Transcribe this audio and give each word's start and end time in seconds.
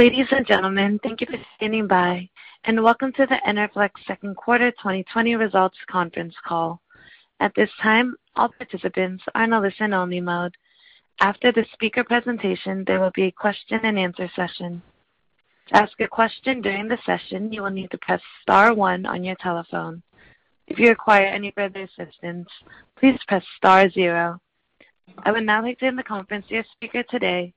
Ladies 0.00 0.28
and 0.30 0.46
gentlemen, 0.46 0.98
thank 1.02 1.20
you 1.20 1.26
for 1.26 1.36
standing 1.56 1.86
by, 1.86 2.26
and 2.64 2.82
welcome 2.82 3.12
to 3.12 3.26
the 3.26 3.38
Enerflex 3.46 3.90
second 4.06 4.34
quarter 4.34 4.70
2020 4.70 5.34
results 5.36 5.76
conference 5.90 6.34
call. 6.42 6.80
At 7.38 7.52
this 7.54 7.68
time, 7.82 8.14
all 8.34 8.48
participants 8.48 9.22
are 9.34 9.44
in 9.44 9.52
a 9.52 9.60
listen-only 9.60 10.22
mode. 10.22 10.56
After 11.20 11.52
the 11.52 11.66
speaker 11.74 12.02
presentation, 12.02 12.82
there 12.86 12.98
will 12.98 13.10
be 13.14 13.24
a 13.24 13.30
question 13.30 13.78
and 13.82 13.98
answer 13.98 14.30
session. 14.34 14.80
To 15.68 15.76
ask 15.76 16.00
a 16.00 16.08
question 16.08 16.62
during 16.62 16.88
the 16.88 16.96
session, 17.04 17.52
you 17.52 17.60
will 17.60 17.68
need 17.68 17.90
to 17.90 17.98
press 17.98 18.22
star 18.40 18.72
one 18.72 19.04
on 19.04 19.22
your 19.22 19.36
telephone. 19.36 20.02
If 20.66 20.78
you 20.78 20.88
require 20.88 21.26
any 21.26 21.50
further 21.50 21.82
assistance, 21.82 22.48
please 22.98 23.18
press 23.28 23.44
star 23.58 23.90
zero. 23.90 24.40
I 25.24 25.30
would 25.30 25.44
now 25.44 25.62
like 25.62 25.78
to 25.80 25.84
hand 25.84 25.98
the 25.98 26.04
conference 26.04 26.46
to 26.48 26.54
your 26.54 26.64
speaker 26.74 27.02
today, 27.02 27.52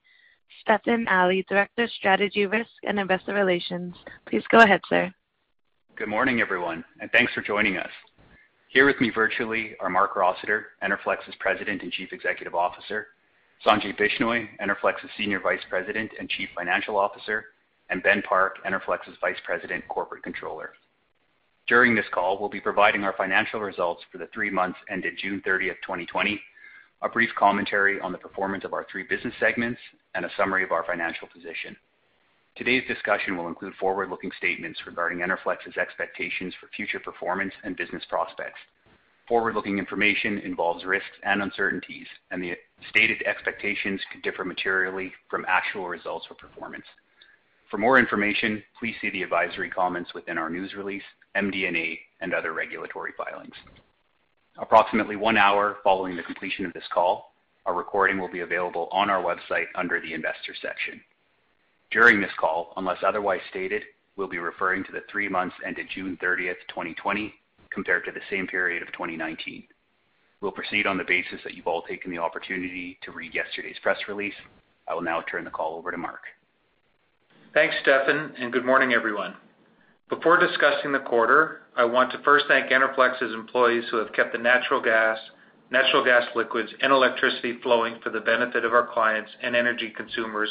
Stefan 0.62 1.07
Ali, 1.07 1.45
Director 1.48 1.84
of 1.84 1.89
Strategy, 1.91 2.45
Risk, 2.45 2.70
and 2.84 2.99
Investor 2.99 3.34
Relations. 3.34 3.95
Please 4.27 4.43
go 4.49 4.59
ahead, 4.59 4.81
sir. 4.89 5.13
Good 5.95 6.07
morning, 6.07 6.41
everyone, 6.41 6.84
and 6.99 7.12
thanks 7.12 7.34
for 7.34 7.41
joining 7.41 7.77
us. 7.77 7.90
Here 8.70 8.85
with 8.85 8.99
me 8.99 9.12
virtually 9.12 9.76
are 9.79 9.90
Marc 9.90 10.15
Rossiter, 10.15 10.68
Enerflex's 10.84 11.35
President 11.40 11.84
and 11.84 11.91
Chief 11.91 12.12
Executive 12.12 12.55
Officer, 12.55 13.07
Sanjay 13.65 13.96
Bishnoi, 13.98 14.48
Enerflex's 14.59 15.09
Senior 15.18 15.40
Vice 15.40 15.62
President 15.70 16.12
and 16.20 16.27
Chief 16.29 16.49
Financial 16.55 16.98
Officer, 16.98 17.46
and 17.90 18.01
Ben 18.01 18.21
Park, 18.24 18.57
Enerflex's 18.65 19.15
Vice 19.21 19.37
President, 19.46 19.87
Corporate 19.87 20.24
Controller. 20.24 20.71
During 21.68 21.96
this 21.96 22.05
call, 22.12 22.40
we'll 22.40 22.49
be 22.49 22.59
providing 22.59 23.04
our 23.04 23.13
financial 23.13 23.62
results 23.62 24.01
for 24.12 24.18
the 24.18 24.27
three 24.34 24.49
months 24.49 24.79
ended 24.90 25.13
June 25.21 25.41
30th, 25.46 25.77
2020, 25.84 26.41
a 27.04 27.09
brief 27.09 27.29
commentary 27.37 27.99
on 28.01 28.12
the 28.12 28.18
performance 28.18 28.65
of 28.65 28.74
our 28.74 28.85
three 28.91 29.04
business 29.04 29.34
segments, 29.40 29.79
and 30.15 30.25
a 30.25 30.31
summary 30.37 30.63
of 30.63 30.71
our 30.71 30.83
financial 30.83 31.27
position. 31.27 31.75
Today's 32.55 32.87
discussion 32.87 33.35
will 33.35 33.47
include 33.47 33.73
forward-looking 33.75 34.31
statements 34.37 34.79
regarding 34.85 35.19
Enerflex's 35.19 35.77
expectations 35.77 36.53
for 36.59 36.67
future 36.75 36.99
performance 36.99 37.53
and 37.63 37.75
business 37.75 38.03
prospects. 38.09 38.59
Forward-looking 39.27 39.79
information 39.79 40.37
involves 40.39 40.85
risks 40.85 41.17
and 41.23 41.41
uncertainties, 41.41 42.05
and 42.29 42.43
the 42.43 42.53
stated 42.89 43.23
expectations 43.25 44.01
could 44.11 44.21
differ 44.21 44.43
materially 44.43 45.11
from 45.29 45.45
actual 45.47 45.87
results 45.87 46.27
or 46.29 46.35
performance. 46.35 46.85
For 47.71 47.79
more 47.79 47.97
information, 47.97 48.61
please 48.77 48.95
see 49.01 49.09
the 49.09 49.23
advisory 49.23 49.71
comments 49.71 50.13
within 50.13 50.37
our 50.37 50.49
news 50.49 50.75
release, 50.75 51.01
MD&A, 51.35 51.99
and 52.21 52.34
other 52.34 52.53
regulatory 52.53 53.13
filings. 53.17 53.55
Approximately 54.59 55.15
one 55.15 55.37
hour 55.37 55.77
following 55.84 56.15
the 56.15 56.21
completion 56.21 56.67
of 56.67 56.73
this 56.73 56.87
call, 56.93 57.32
a 57.65 57.73
recording 57.73 58.19
will 58.19 58.31
be 58.31 58.41
available 58.41 58.89
on 58.91 59.09
our 59.09 59.23
website 59.23 59.67
under 59.75 60.01
the 60.01 60.13
investor 60.13 60.53
section. 60.61 61.01
During 61.91 62.19
this 62.19 62.31
call, 62.39 62.73
unless 62.77 63.03
otherwise 63.05 63.41
stated, 63.49 63.83
we'll 64.16 64.28
be 64.28 64.39
referring 64.39 64.83
to 64.85 64.91
the 64.91 65.03
three 65.11 65.29
months 65.29 65.56
ended 65.66 65.88
June 65.94 66.17
30th, 66.22 66.57
2020, 66.69 67.34
compared 67.72 68.06
to 68.06 68.11
the 68.11 68.19
same 68.29 68.47
period 68.47 68.81
of 68.81 68.91
2019. 68.91 69.63
We'll 70.41 70.52
proceed 70.52 70.88
on 70.88 70.97
the 70.97 71.06
basis 71.06 71.40
that 71.44 71.53
you've 71.53 71.68
all 71.68 71.84
taken 71.84 72.12
the 72.12 72.18
opportunity 72.18 72.97
to 73.03 73.12
read 73.12 73.34
yesterday's 73.34 73.79
press 73.81 73.97
release. 74.07 74.34
I 74.88 74.94
will 74.94 75.02
now 75.02 75.22
turn 75.22 75.46
the 75.46 75.50
call 75.50 75.75
over 75.75 75.90
to 75.90 75.97
Marc. 75.97 76.23
Thanks, 77.53 77.75
Stefan, 77.81 78.34
and 78.38 78.52
good 78.52 78.66
morning, 78.66 78.94
everyone. 78.94 79.35
Before 80.09 80.38
discussing 80.38 80.91
the 80.91 81.00
quarter, 81.00 81.62
I 81.78 81.85
want 81.85 82.12
to 82.12 82.19
first 82.23 82.46
thank 82.47 82.72
Enerflex's 82.72 83.34
employees 83.34 83.85
who 83.90 83.97
have 83.97 84.12
kept 84.13 84.34
the 84.34 84.38
natural 84.38 84.81
gas, 84.81 85.18
natural 85.73 86.06
gas 86.06 86.23
liquids, 86.35 86.69
and 86.81 86.94
electricity 86.94 87.57
flowing 87.63 87.95
for 88.03 88.11
the 88.11 88.22
benefit 88.22 88.63
of 88.63 88.73
our 88.73 88.85
clients 88.85 89.31
and 89.41 89.56
energy 89.56 89.91
consumers 89.97 90.50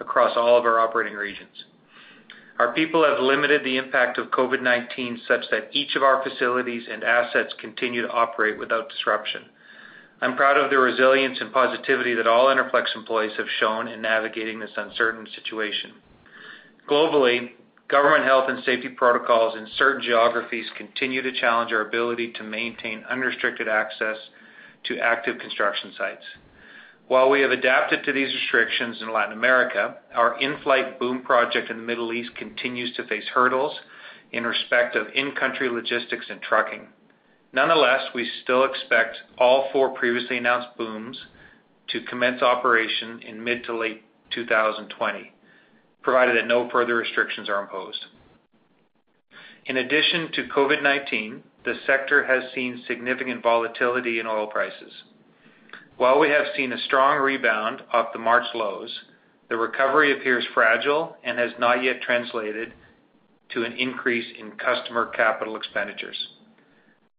across 0.00 0.38
all 0.38 0.56
of 0.56 0.64
our 0.64 0.80
operating 0.80 1.12
regions. 1.12 1.66
Our 2.58 2.72
people 2.72 3.04
have 3.04 3.20
limited 3.20 3.62
the 3.62 3.76
impact 3.76 4.16
of 4.16 4.28
COVID-19 4.28 5.18
such 5.28 5.44
that 5.50 5.68
each 5.72 5.96
of 5.96 6.02
our 6.02 6.24
facilities 6.24 6.84
and 6.90 7.04
assets 7.04 7.52
continue 7.60 8.00
to 8.00 8.10
operate 8.10 8.58
without 8.58 8.88
disruption. 8.88 9.42
I'm 10.22 10.34
proud 10.34 10.56
of 10.56 10.70
the 10.70 10.78
resilience 10.78 11.38
and 11.40 11.52
positivity 11.52 12.14
that 12.14 12.26
all 12.26 12.46
Enerflex 12.46 12.86
employees 12.96 13.36
have 13.36 13.46
shown 13.60 13.86
in 13.86 14.00
navigating 14.00 14.58
this 14.58 14.70
uncertain 14.76 15.28
situation. 15.36 15.92
Globally, 16.90 17.50
government 17.88 18.24
health 18.24 18.48
and 18.48 18.64
safety 18.64 18.88
protocols 18.88 19.56
in 19.56 19.68
certain 19.76 20.02
geographies 20.02 20.66
continue 20.78 21.20
to 21.20 21.38
challenge 21.38 21.70
our 21.70 21.86
ability 21.86 22.32
to 22.32 22.42
maintain 22.42 23.04
unrestricted 23.10 23.68
access 23.68 24.16
to 24.88 24.98
active 24.98 25.38
construction 25.38 25.92
sites. 25.96 26.24
While 27.06 27.30
we 27.30 27.40
have 27.40 27.50
adapted 27.50 28.04
to 28.04 28.12
these 28.12 28.34
restrictions 28.34 29.00
in 29.00 29.12
Latin 29.12 29.32
America, 29.32 29.96
our 30.14 30.38
in-flight 30.38 30.98
BOOM 30.98 31.22
project 31.22 31.70
in 31.70 31.78
the 31.78 31.82
Middle 31.82 32.12
East 32.12 32.34
continues 32.36 32.94
to 32.96 33.06
face 33.06 33.24
hurdles 33.32 33.78
in 34.32 34.44
respect 34.44 34.94
of 34.94 35.06
in-country 35.14 35.70
logistics 35.70 36.26
and 36.28 36.42
trucking. 36.42 36.88
Nonetheless, 37.52 38.02
we 38.14 38.30
still 38.42 38.64
expect 38.64 39.16
all 39.38 39.70
four 39.72 39.90
previously 39.90 40.36
announced 40.36 40.76
BOOMs 40.76 41.16
to 41.88 42.02
commence 42.02 42.42
operation 42.42 43.20
in 43.20 43.42
mid 43.42 43.64
to 43.64 43.76
late 43.76 44.02
2020, 44.34 45.32
provided 46.02 46.36
that 46.36 46.46
no 46.46 46.68
further 46.68 46.96
restrictions 46.96 47.48
are 47.48 47.62
imposed. 47.62 48.04
In 49.64 49.78
addition 49.78 50.30
to 50.32 50.48
COVID-19, 50.48 51.40
the 51.68 51.74
sector 51.86 52.24
has 52.24 52.50
seen 52.54 52.82
significant 52.88 53.42
volatility 53.42 54.20
in 54.20 54.26
oil 54.26 54.46
prices. 54.46 54.90
While 55.98 56.18
we 56.18 56.30
have 56.30 56.46
seen 56.56 56.72
a 56.72 56.78
strong 56.86 57.18
rebound 57.18 57.82
off 57.92 58.14
the 58.14 58.18
March 58.18 58.46
lows, 58.54 58.90
the 59.50 59.56
recovery 59.58 60.12
appears 60.12 60.46
fragile 60.54 61.18
and 61.22 61.38
has 61.38 61.50
not 61.58 61.82
yet 61.82 62.00
translated 62.00 62.72
to 63.50 63.64
an 63.64 63.72
increase 63.72 64.26
in 64.40 64.52
customer 64.52 65.06
capital 65.14 65.56
expenditures. 65.56 66.16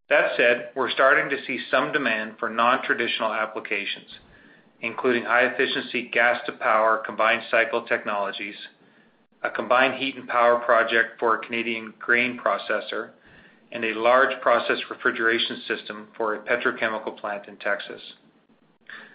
That 0.09 0.32
said, 0.36 0.70
we're 0.76 0.90
starting 0.90 1.30
to 1.30 1.46
see 1.46 1.59
some 1.70 1.92
demand 1.92 2.38
for 2.40 2.50
non-traditional 2.50 3.32
applications, 3.32 4.09
including 4.82 5.26
high-efficiency 5.26 6.09
gas-to-power 6.12 7.04
combined 7.06 7.44
cycle 7.52 7.84
technologies, 7.84 8.56
a 9.44 9.52
combined 9.52 10.02
heat 10.02 10.16
and 10.16 10.28
power 10.28 10.58
project 10.58 11.20
for 11.20 11.36
a 11.36 11.46
Canadian 11.46 11.94
grain 12.00 12.40
processor, 12.44 13.12
and 13.72 13.85
a 13.85 14.00
large 14.00 14.40
process 14.41 14.78
refrigeration 14.90 15.62
system 15.68 16.07
for 16.18 16.35
a 16.35 16.40
petrochemical 16.40 17.18
plant 17.18 17.47
in 17.47 17.57
Texas. 17.57 18.02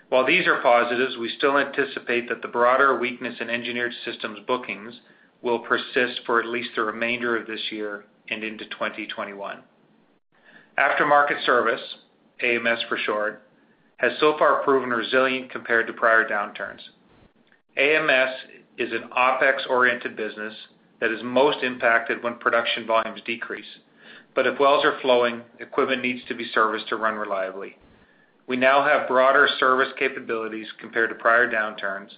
While 0.08 0.26
these 0.26 0.46
are 0.46 0.62
positives, 0.62 1.16
we 1.16 1.28
still 1.36 1.58
anticipate 1.58 2.28
that 2.28 2.42
the 2.42 2.48
broader 2.48 2.98
weakness 2.98 3.36
in 3.40 3.50
Engineered 3.50 3.92
Systems 4.04 4.38
bookings 4.46 4.94
will 5.42 5.58
persist 5.58 6.20
for 6.26 6.40
at 6.40 6.46
least 6.46 6.70
the 6.76 6.82
remainder 6.82 7.36
of 7.36 7.46
this 7.46 7.60
year 7.70 8.04
and 8.28 8.44
into 8.44 8.64
2021. 8.66 9.58
After-Market 10.76 11.38
Service, 11.44 11.80
AMS 12.42 12.80
for 12.88 12.98
short, 12.98 13.42
has 13.96 14.12
so 14.20 14.36
far 14.38 14.62
proven 14.62 14.90
resilient 14.90 15.50
compared 15.50 15.86
to 15.86 15.92
prior 15.92 16.28
downturns. 16.28 16.80
AMS 17.76 18.34
is 18.78 18.92
an 18.92 19.08
OpEx-oriented 19.16 20.16
business 20.16 20.54
that 21.00 21.12
is 21.12 21.20
most 21.22 21.62
impacted 21.62 22.22
when 22.22 22.36
production 22.36 22.86
volumes 22.86 23.20
decrease. 23.24 23.64
But 24.34 24.46
if 24.46 24.58
wells 24.58 24.84
are 24.84 24.98
flowing, 25.00 25.42
equipment 25.60 26.02
needs 26.02 26.20
to 26.28 26.34
be 26.34 26.50
serviced 26.52 26.88
to 26.88 26.96
run 26.96 27.14
reliably. 27.14 27.76
We 28.46 28.56
now 28.56 28.84
have 28.84 29.08
broader 29.08 29.48
service 29.58 29.92
capabilities 29.98 30.66
compared 30.80 31.10
to 31.10 31.14
prior 31.16 31.50
downturns 31.50 32.10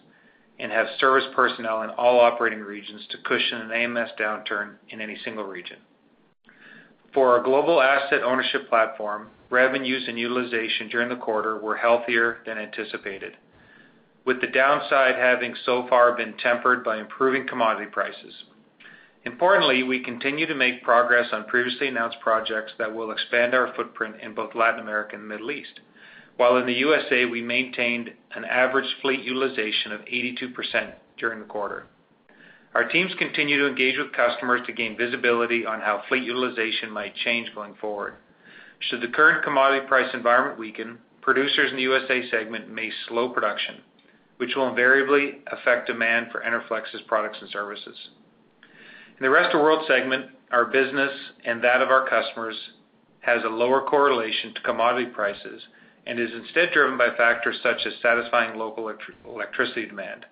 and 0.59 0.73
have 0.73 0.87
service 0.99 1.27
personnel 1.35 1.83
in 1.83 1.91
all 1.91 2.19
operating 2.21 2.61
regions 2.61 3.07
to 3.11 3.19
cushion 3.19 3.61
an 3.61 3.71
AMS 3.71 4.11
downturn 4.19 4.77
in 4.89 5.01
any 5.01 5.17
single 5.25 5.45
region. 5.45 5.79
For 7.13 7.37
our 7.37 7.43
global 7.43 7.81
asset 7.81 8.23
ownership 8.23 8.69
platform, 8.69 9.29
revenues 9.51 10.05
and 10.09 10.19
utilization 10.19 10.89
during 10.89 11.09
the 11.09 11.17
quarter 11.17 11.59
were 11.59 11.77
healthier 11.77 12.39
than 12.47 12.59
anticipated, 12.59 13.37
with 14.25 14.41
the 14.41 14.49
downside 14.49 15.15
having 15.15 15.55
so 15.65 15.87
far 15.89 16.17
been 16.17 16.35
tempered 16.39 16.83
by 16.83 16.99
improving 16.99 17.47
commodity 17.47 17.91
prices. 17.91 18.45
Importantly, 19.27 19.83
we 19.83 20.05
continue 20.05 20.47
to 20.47 20.55
make 20.55 20.85
progress 20.85 21.27
on 21.33 21.47
previously 21.47 21.89
announced 21.89 22.21
projects 22.21 22.73
that 22.79 22.95
will 22.95 23.11
expand 23.11 23.55
our 23.55 23.75
footprint 23.75 24.15
in 24.23 24.37
both 24.37 24.55
Latin 24.55 24.79
America 24.79 25.17
and 25.17 25.25
the 25.25 25.29
Middle 25.35 25.51
East. 25.51 25.81
While 26.37 26.59
in 26.59 26.67
the 26.67 26.73
USA, 26.75 27.25
we 27.25 27.43
maintained 27.43 28.13
an 28.37 28.45
average 28.45 28.87
fleet 29.03 29.23
utilization 29.25 29.91
of 29.91 30.03
82% 30.03 30.93
during 31.19 31.41
the 31.41 31.47
quarter. 31.47 31.89
Our 32.77 32.89
teams 32.89 33.11
continue 33.19 33.59
to 33.59 33.67
engage 33.67 33.99
with 33.99 34.13
customers 34.13 34.61
to 34.67 34.73
gain 34.73 34.97
visibility 34.97 35.67
on 35.67 35.81
how 35.81 36.05
fleet 36.09 36.23
utilization 36.23 36.93
might 36.93 37.17
change 37.17 37.53
going 37.53 37.75
forward. 37.81 38.15
Should 38.79 39.01
the 39.01 39.09
current 39.09 39.43
commodity 39.43 39.89
price 39.89 40.15
environment 40.15 40.57
weaken, 40.57 40.99
producers 41.21 41.73
in 41.73 41.77
the 41.77 41.83
USA 41.83 42.31
segment 42.31 42.71
may 42.71 42.93
slow 43.09 43.31
production, 43.31 43.81
which 44.37 44.55
will 44.55 44.69
invariably 44.69 45.41
affect 45.51 45.89
demand 45.89 46.29
for 46.31 46.43
Enerflex's 46.43 47.03
products 47.09 47.39
and 47.41 47.51
services. 47.51 47.97
In 49.19 49.23
the 49.23 49.31
Rest 49.31 49.55
of 49.55 49.61
the 49.61 49.65
World 49.65 49.87
segment, 49.89 50.27
our 50.51 50.67
business 50.67 51.11
and 51.47 51.65
that 51.65 51.81
of 51.81 51.89
our 51.89 52.07
customers 52.07 52.55
has 53.21 53.43
a 53.45 53.49
lower 53.49 53.81
correlation 53.81 54.53
to 54.53 54.61
commodity 54.61 55.07
prices 55.07 55.63
and 56.07 56.21
is 56.21 56.31
instead 56.35 56.71
driven 56.75 56.99
by 56.99 57.17
factors 57.17 57.59
such 57.63 57.87
as 57.87 57.95
satisfying 58.03 58.59
local 58.59 58.93
electricity 59.25 59.87
demand. 59.87 60.27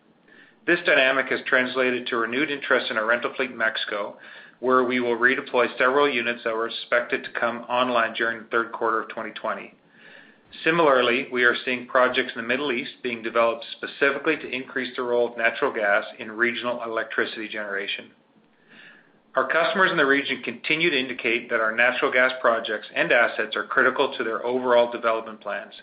This 0.67 0.81
dynamic 0.85 1.29
has 1.29 1.41
translated 1.47 2.07
to 2.09 2.19
renewed 2.19 2.51
interest 2.51 2.91
in 2.91 2.99
our 2.99 3.07
rental 3.07 3.33
fleet 3.35 3.53
in 3.53 3.57
Mexico, 3.57 4.19
where 4.61 4.85
we 4.85 5.01
will 5.01 5.17
redeploy 5.17 5.67
several 5.79 6.07
units 6.07 6.45
that 6.45 6.55
were 6.55 6.69
expected 6.69 7.25
to 7.25 7.41
come 7.41 7.63
online 7.71 8.13
during 8.13 8.41
the 8.41 8.49
third 8.49 8.71
quarter 8.71 9.01
of 9.01 9.09
2020. 9.09 9.73
Similarly, 10.63 11.29
we 11.33 11.45
are 11.45 11.57
seeing 11.65 11.87
projects 11.87 12.33
in 12.37 12.43
the 12.43 12.47
Middle 12.47 12.71
East 12.71 12.93
being 13.03 13.23
developed 13.23 13.65
specifically 13.73 14.37
to 14.37 14.51
increase 14.51 14.95
the 14.95 15.03
role 15.03 15.33
of 15.33 15.39
natural 15.39 15.73
gas 15.73 16.05
in 16.19 16.31
regional 16.31 16.83
electricity 16.85 17.49
generation. 17.49 18.11
Our 19.37 19.49
customers 19.49 19.91
in 19.91 19.97
the 19.97 20.07
region 20.07 20.43
continue 20.45 20.91
to 20.91 20.99
indicate 20.99 21.51
that 21.51 21.61
our 21.61 21.75
natural 21.75 22.13
gas 22.13 22.31
projects 22.41 22.87
and 22.95 23.11
assets 23.11 23.57
are 23.57 23.67
critical 23.67 24.15
to 24.17 24.23
their 24.23 24.47
overall 24.47 24.93
development 24.93 25.41
plans, 25.41 25.75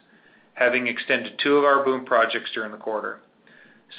having 0.53 0.87
extended 0.87 1.37
two 1.43 1.57
of 1.57 1.65
our 1.65 1.83
BOOM 1.83 2.05
projects 2.05 2.51
during 2.53 2.71
the 2.71 2.77
quarter. 2.77 3.19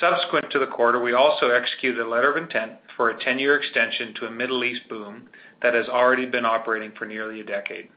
Subsequent 0.00 0.50
to 0.52 0.58
the 0.58 0.68
quarter, 0.68 1.02
we 1.02 1.12
also 1.12 1.50
executed 1.50 2.00
a 2.00 2.08
letter 2.08 2.30
of 2.30 2.42
intent 2.42 2.72
for 2.96 3.10
a 3.10 3.18
10-year 3.18 3.58
extension 3.58 4.14
to 4.14 4.26
a 4.26 4.30
Middle 4.30 4.64
East 4.64 4.88
BOOM 4.88 5.28
that 5.60 5.74
has 5.74 5.86
already 5.86 6.24
been 6.24 6.46
operating 6.46 6.92
for 6.98 7.04
nearly 7.04 7.40
a 7.40 7.44
decade. 7.44 7.88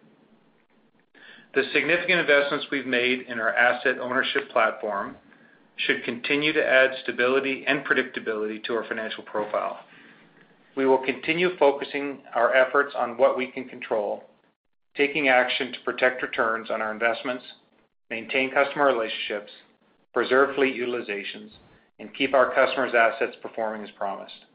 The 1.53 1.63
significant 1.71 2.19
investments 2.19 2.65
we've 2.69 2.85
made 2.85 3.21
in 3.29 3.39
our 3.39 3.53
asset 3.53 3.97
ownership 3.97 4.49
platform 4.51 5.15
should 5.77 6.03
continue 6.03 6.51
to 6.51 6.65
add 6.65 6.91
stability 7.03 7.63
and 7.65 7.85
predictability 7.85 8.61
to 8.65 8.73
our 8.73 8.83
financial 8.89 9.23
profile. 9.23 9.84
We 10.75 10.86
will 10.86 10.98
continue 10.98 11.56
focusing 11.57 12.19
our 12.33 12.54
efforts 12.54 12.94
on 12.98 13.18
what 13.18 13.38
we 13.38 13.48
can 13.48 13.69
control, 13.69 14.24
taking 14.98 15.30
action 15.30 15.72
to 15.72 15.80
protect 15.86 16.22
returns 16.22 16.69
on 16.69 16.81
our 16.81 16.92
investments, 16.92 17.44
maintain 18.10 18.51
customer 18.51 18.86
relationships, 18.86 19.51
preserve 20.13 20.56
fleet 20.56 20.75
utilizations, 20.75 21.51
and 22.00 22.13
keep 22.13 22.33
our 22.33 22.54
customers' 22.54 22.94
assets 22.94 23.38
performing 23.42 23.83
as 23.83 23.92
promised. 23.98 24.45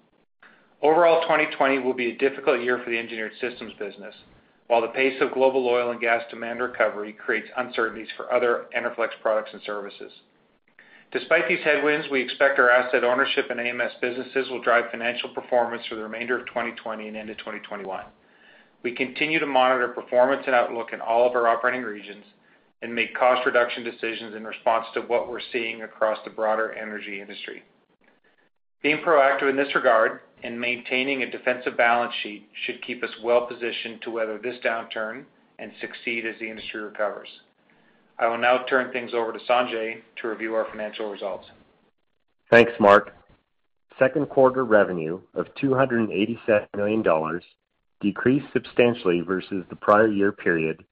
Overall, 0.83 1.23
2020 1.23 1.79
will 1.79 1.95
be 1.95 2.11
a 2.11 2.19
difficult 2.19 2.61
year 2.61 2.81
for 2.83 2.91
the 2.91 2.99
Engineered 2.99 3.33
Systems 3.41 3.73
business, 3.79 4.15
while 4.67 4.81
the 4.81 4.89
pace 4.89 5.21
of 5.21 5.33
global 5.33 5.67
oil 5.67 5.91
and 5.91 6.01
gas 6.01 6.23
demand 6.31 6.61
recovery 6.61 7.13
creates 7.13 7.49
uncertainties 7.57 8.09
for 8.17 8.33
other 8.33 8.67
Enerflex 8.77 9.09
products 9.23 9.51
and 9.53 9.63
services. 9.63 10.13
Despite 11.13 11.49
these 11.49 11.65
headwinds, 11.65 12.07
we 12.09 12.23
expect 12.23 12.61
our 12.61 12.71
asset 12.71 13.03
ownership 13.03 13.51
and 13.51 13.59
AMS 13.59 13.93
businesses 14.01 14.49
will 14.49 14.63
drive 14.63 14.91
financial 14.93 15.31
performance 15.31 15.85
for 15.89 15.97
the 15.97 16.03
remainder 16.03 16.39
of 16.39 16.47
2020 16.47 17.09
and 17.09 17.17
into 17.17 17.35
2021. 17.35 18.05
We 18.85 18.95
continue 18.95 19.41
to 19.41 19.47
monitor 19.47 19.89
performance 19.89 20.45
and 20.47 20.55
outlook 20.55 20.93
in 20.93 21.01
all 21.01 21.29
of 21.29 21.35
our 21.35 21.49
operating 21.49 21.83
regions 21.83 22.25
and 22.83 22.95
make 22.95 23.15
cost 23.17 23.45
reduction 23.45 23.83
decisions 23.83 24.37
in 24.37 24.45
response 24.45 24.87
to 24.95 25.01
what 25.01 25.29
we're 25.29 25.41
seeing 25.53 25.83
across 25.83 26.19
the 26.25 26.31
broader 26.31 26.73
energy 26.73 27.21
industry. 27.21 27.65
Being 28.83 28.99
proactive 28.99 29.51
in 29.51 29.57
this 29.57 29.75
regard 29.75 30.21
and 30.43 30.59
maintaining 30.59 31.23
a 31.23 31.31
defensive 31.31 31.77
balance 31.77 32.15
sheet 32.23 32.49
should 32.65 32.83
keep 32.83 33.03
us 33.03 33.11
well-positioned 33.23 34.01
to 34.03 34.11
weather 34.11 34.39
this 34.43 34.57
downturn 34.65 35.25
and 35.59 35.73
succeed 35.81 36.25
as 36.25 36.37
the 36.41 36.49
industry 36.49 36.81
recovers. 36.81 37.29
I 38.21 38.29
will 38.29 38.39
now 38.39 38.65
turn 38.69 38.93
things 38.93 39.13
over 39.15 39.33
to 39.33 39.39
Sanjay 39.49 40.03
to 40.21 40.29
review 40.29 40.55
our 40.55 40.67
financial 40.71 41.11
results. 41.11 41.47
Thanks, 42.51 42.73
Marc. 42.79 43.15
Second 43.99 44.29
quarter 44.29 44.63
revenue 44.67 45.21
of 45.35 45.47
$287 45.55 46.67
million 46.77 47.41
decreased 48.03 48.47
substantially 48.53 49.23
versus 49.23 49.65
the 49.71 49.77
prior 49.77 50.07
year 50.07 50.33
period, 50.33 50.85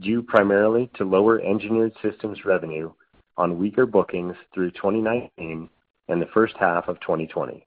due 0.00 0.22
primarily 0.22 0.90
to 0.96 1.04
lower 1.04 1.40
Engineered 1.40 1.94
Systems 2.02 2.44
revenue 2.44 2.92
on 3.38 3.58
weaker 3.58 3.86
bookings 3.86 4.36
through 4.52 4.70
2019 4.72 5.70
and 6.08 6.22
the 6.22 6.28
first 6.34 6.54
half 6.60 6.86
of 6.88 7.00
2020. 7.00 7.66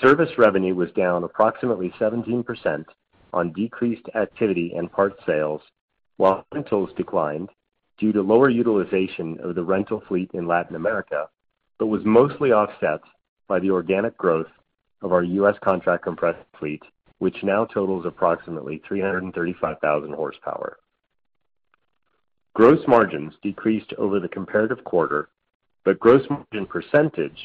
Service 0.00 0.30
revenue 0.38 0.74
was 0.76 0.92
down 0.92 1.24
approximately 1.24 1.92
17% 1.98 2.84
on 3.32 3.52
decreased 3.52 4.06
activity 4.14 4.72
and 4.76 4.92
parts 4.92 5.20
sales, 5.26 5.62
while 6.16 6.46
rentals 6.52 6.90
declined 6.96 7.48
due 7.98 8.12
to 8.12 8.22
lower 8.22 8.48
utilization 8.48 9.38
of 9.42 9.54
the 9.54 9.62
rental 9.62 10.02
fleet 10.08 10.30
in 10.34 10.46
Latin 10.46 10.76
America, 10.76 11.28
but 11.78 11.86
was 11.86 12.04
mostly 12.04 12.52
offset 12.52 13.00
by 13.48 13.58
the 13.58 13.70
organic 13.70 14.16
growth 14.16 14.46
of 15.02 15.12
our 15.12 15.22
U.S. 15.22 15.56
contract 15.62 16.04
compression 16.04 16.44
fleet, 16.58 16.82
which 17.18 17.42
now 17.42 17.64
totals 17.64 18.06
approximately 18.06 18.82
335,000 18.86 20.12
horsepower. 20.12 20.78
Gross 22.54 22.80
margins 22.88 23.34
decreased 23.42 23.92
over 23.98 24.18
the 24.18 24.28
comparative 24.28 24.82
quarter, 24.84 25.28
but 25.84 26.00
gross 26.00 26.22
margin 26.28 26.66
percentage, 26.66 27.40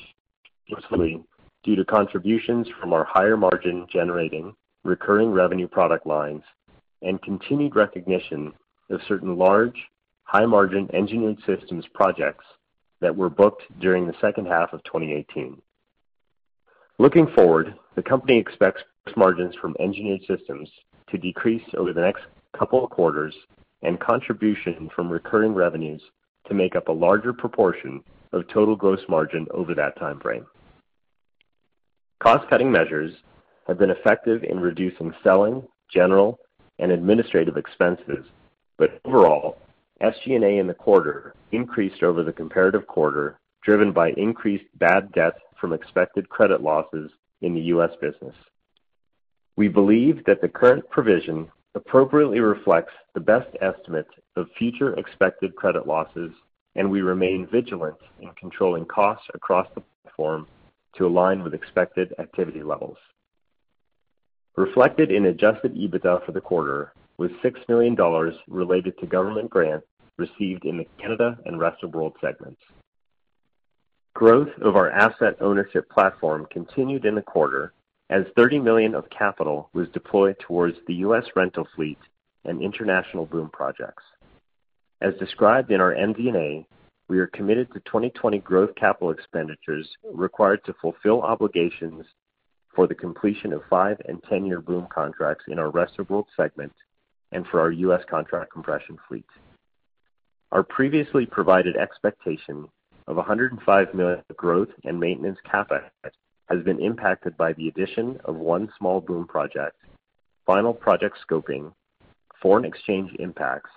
mostly 0.70 1.24
due 1.64 1.76
to 1.76 1.86
contributions 1.86 2.68
from 2.80 2.94
our 2.94 3.04
higher 3.04 3.38
margin 3.38 3.88
generating 3.92 4.56
recurring 4.84 5.32
revenue 5.32 5.68
product 5.68 6.06
lines 6.06 6.44
and 7.02 7.22
continued 7.22 7.76
recognition 7.76 8.52
of 8.90 9.00
certain 9.08 9.38
large, 9.38 9.78
high-margin 10.24 10.90
Engineered 10.94 11.38
Systems 11.46 11.86
projects 11.94 12.46
that 13.02 13.16
were 13.16 13.30
booked 13.30 13.64
during 13.80 14.08
the 14.08 14.16
second 14.22 14.48
half 14.48 14.74
of 14.74 14.84
2018. 14.86 15.62
Looking 17.00 17.28
forward, 17.36 17.76
the 17.96 18.04
company 18.04 18.38
expects 18.38 18.84
margins 19.18 19.56
from 19.62 19.76
Engineered 19.80 20.22
Systems 20.28 20.70
to 21.10 21.18
decrease 21.18 21.64
over 21.78 21.94
the 21.94 22.02
next 22.02 22.24
couple 22.58 22.84
of 22.84 22.90
quarters 22.90 23.36
and 23.82 24.00
contribution 24.00 24.90
from 24.96 25.12
recurring 25.12 25.54
revenues 25.54 26.02
to 26.48 26.54
make 26.54 26.76
up 26.76 26.88
a 26.88 26.92
larger 26.92 27.34
proportion 27.34 28.02
of 28.32 28.48
total 28.48 28.76
gross 28.76 29.02
margin 29.08 29.46
over 29.52 29.76
that 29.76 29.98
time 30.00 30.20
frame. 30.20 30.46
Cost-cutting 32.22 32.72
measures 32.72 33.14
have 33.68 33.78
been 33.78 33.90
effective 33.90 34.44
in 34.44 34.60
reducing 34.60 35.14
selling, 35.24 35.62
general, 35.92 36.40
and 36.80 36.92
administrative 36.92 37.58
expenses, 37.58 38.26
but 38.78 39.00
overall, 39.06 39.58
SG&A 40.02 40.58
in 40.58 40.68
the 40.68 40.74
quarter 40.74 41.34
increased 41.52 42.04
over 42.04 42.24
the 42.24 42.34
comparative 42.34 42.88
quarter, 42.88 43.40
driven 43.64 43.92
by 43.92 44.12
increased 44.12 44.66
bad 44.76 45.12
debt 45.12 45.34
from 45.60 45.74
expected 45.74 46.28
credit 46.30 46.62
losses 46.62 47.12
in 47.42 47.54
the 47.54 47.62
U.S. 47.62 47.92
business. 48.02 48.36
We 49.56 49.68
believe 49.68 50.26
that 50.26 50.42
the 50.42 50.50
current 50.50 50.90
provision 50.90 51.50
appropriately 51.76 52.40
reflects 52.40 52.94
the 53.14 53.20
best 53.20 53.50
estimate 53.62 54.08
of 54.36 54.48
future 54.58 54.94
expected 54.96 55.56
credit 55.56 55.88
losses, 55.88 56.32
and 56.76 56.90
we 56.90 57.02
remain 57.02 57.48
vigilant 57.52 57.98
in 58.20 58.30
controlling 58.40 58.86
costs 58.86 59.28
across 59.34 59.68
the 59.76 59.84
platform 60.04 60.48
to 60.96 61.08
align 61.08 61.44
with 61.44 61.54
expected 61.54 62.14
activity 62.20 62.64
levels. 62.64 62.98
Reflected 64.56 65.12
in 65.12 65.26
adjusted 65.26 65.76
EBITDA 65.76 66.26
for 66.26 66.32
the 66.32 66.42
quarter 66.42 66.94
was 67.18 67.32
$6 67.44 67.56
million 67.70 67.96
related 68.48 68.98
to 69.00 69.06
government 69.06 69.50
grants 69.50 69.88
received 70.18 70.66
in 70.66 70.78
the 70.78 70.88
Canada 71.00 71.38
and 71.46 71.60
Rest 71.60 71.84
of 71.84 71.94
World 71.94 72.14
segments. 72.22 72.62
Growth 74.14 74.50
of 74.62 74.76
our 74.76 74.92
asset 74.92 75.36
ownership 75.42 75.90
platform 75.90 76.48
continued 76.52 77.06
in 77.06 77.16
the 77.16 77.22
quarter 77.22 77.74
as 78.10 78.26
30 78.36 78.60
million 78.60 78.94
of 78.94 79.10
capital 79.10 79.70
was 79.74 79.88
deployed 79.90 80.36
towards 80.40 80.78
the 80.86 80.94
U.S. 80.96 81.26
rental 81.36 81.68
fleet 81.76 81.98
and 82.46 82.62
international 82.62 83.26
BOOM 83.26 83.50
projects. 83.50 84.04
As 85.02 85.16
described 85.16 85.72
in 85.72 85.82
our 85.82 85.94
MD&A, 85.94 86.66
we 87.08 87.20
are 87.20 87.28
committed 87.28 87.68
to 87.74 87.80
2020 87.80 88.40
growth 88.40 88.76
capital 88.76 89.12
expenditures 89.12 89.90
required 90.14 90.64
to 90.66 90.76
fulfill 90.82 91.22
obligations 91.22 92.06
for 92.76 92.88
the 92.88 92.96
completion 92.96 93.52
of 93.52 93.62
five 93.70 93.98
and 94.08 94.22
10-year 94.24 94.62
BOOM 94.62 94.88
contracts 94.94 95.46
in 95.48 95.60
our 95.60 95.70
Rest 95.70 96.00
of 96.00 96.10
World 96.10 96.28
segment 96.38 96.74
and 97.34 97.46
for 97.48 97.60
our 97.60 97.72
U.S. 97.72 98.02
contract 98.10 98.52
compression 98.52 98.98
fleet. 99.08 99.26
Our 100.52 100.64
previously 100.64 101.26
provided 101.26 101.76
expectation 101.76 102.68
of 103.08 103.18
$105 103.18 103.94
million 103.94 104.24
of 104.30 104.38
growth 104.38 104.70
and 104.86 105.00
maintenance 105.00 105.40
CapEx 105.52 105.90
has 106.50 106.64
been 106.64 106.80
impacted 106.80 107.36
by 107.36 107.54
the 107.54 107.68
addition 107.68 108.20
of 108.26 108.36
one 108.36 108.72
small 108.78 109.02
BOOM 109.02 109.28
project, 109.28 109.76
final 110.46 110.74
project 110.74 111.18
scoping, 111.28 111.74
foreign 112.42 112.66
exchange 112.66 113.12
impacts, 113.20 113.72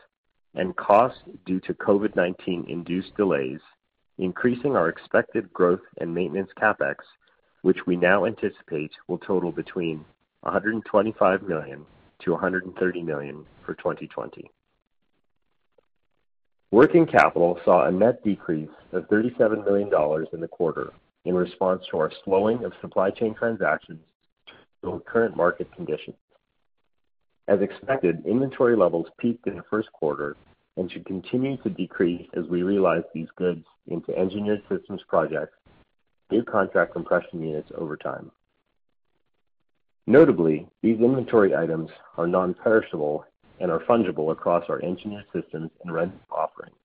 and 0.55 0.77
costs 0.77 1.21
due 1.45 1.61
to 1.61 1.75
COVID-19 1.75 2.69
induced 2.69 3.17
delays, 3.17 3.61
increasing 4.19 4.77
our 4.77 4.89
expected 4.89 5.53
growth 5.53 5.83
and 5.99 6.15
maintenance 6.15 6.51
CapEx 6.61 6.97
which 7.67 7.85
we 7.85 7.97
now 7.97 8.25
anticipate 8.27 8.93
will 9.09 9.19
total 9.19 9.51
between 9.51 10.05
$125 10.45 11.49
million-$130 12.25 13.05
million 13.05 13.45
for 13.65 13.75
2020. 13.75 14.51
Working 16.73 17.07
capital 17.07 17.59
saw 17.65 17.87
a 17.87 17.91
net 17.91 18.23
decrease 18.25 18.71
of 18.93 19.09
$37 19.09 19.65
million 19.65 19.91
in 20.33 20.41
the 20.41 20.49
quarter 20.49 20.93
in 21.25 21.35
response 21.35 21.83
to 21.91 21.99
our 21.99 22.13
slowing 22.25 22.65
of 22.65 22.73
supply 22.81 23.11
chain 23.11 23.35
transactions 23.35 24.01
to 24.83 25.03
current 25.07 25.37
market 25.37 25.73
conditions. 25.75 26.17
As 27.49 27.61
expected, 27.61 28.25
inventory 28.27 28.77
levels 28.77 29.07
peaked 29.19 29.47
in 29.47 29.57
the 29.57 29.63
first 29.71 29.93
quarter 29.93 30.37
and 30.77 30.91
should 30.91 31.07
continue 31.07 31.57
to 31.59 31.71
decrease 31.71 32.29
as 32.35 32.45
we 32.47 32.63
realize 32.63 33.03
these 33.15 33.29
goods 33.37 33.65
into 33.87 34.17
Engineered 34.17 34.63
Systems 34.69 35.01
projects, 35.09 35.57
new 36.31 36.43
contract 36.43 36.93
compression 36.93 37.41
units 37.41 37.71
over 37.77 37.97
time. 37.97 38.31
Notably, 40.07 40.69
these 40.83 41.01
inventory 41.01 41.55
items 41.55 41.91
are 42.17 42.29
non-perishable 42.29 43.25
and 43.61 43.71
are 43.71 43.81
fungible 43.81 44.31
across 44.31 44.65
our 44.69 44.83
Engineered 44.83 45.25
Systems 45.33 45.71
and 45.83 45.93
rental 45.93 46.21
offerings, 46.31 46.77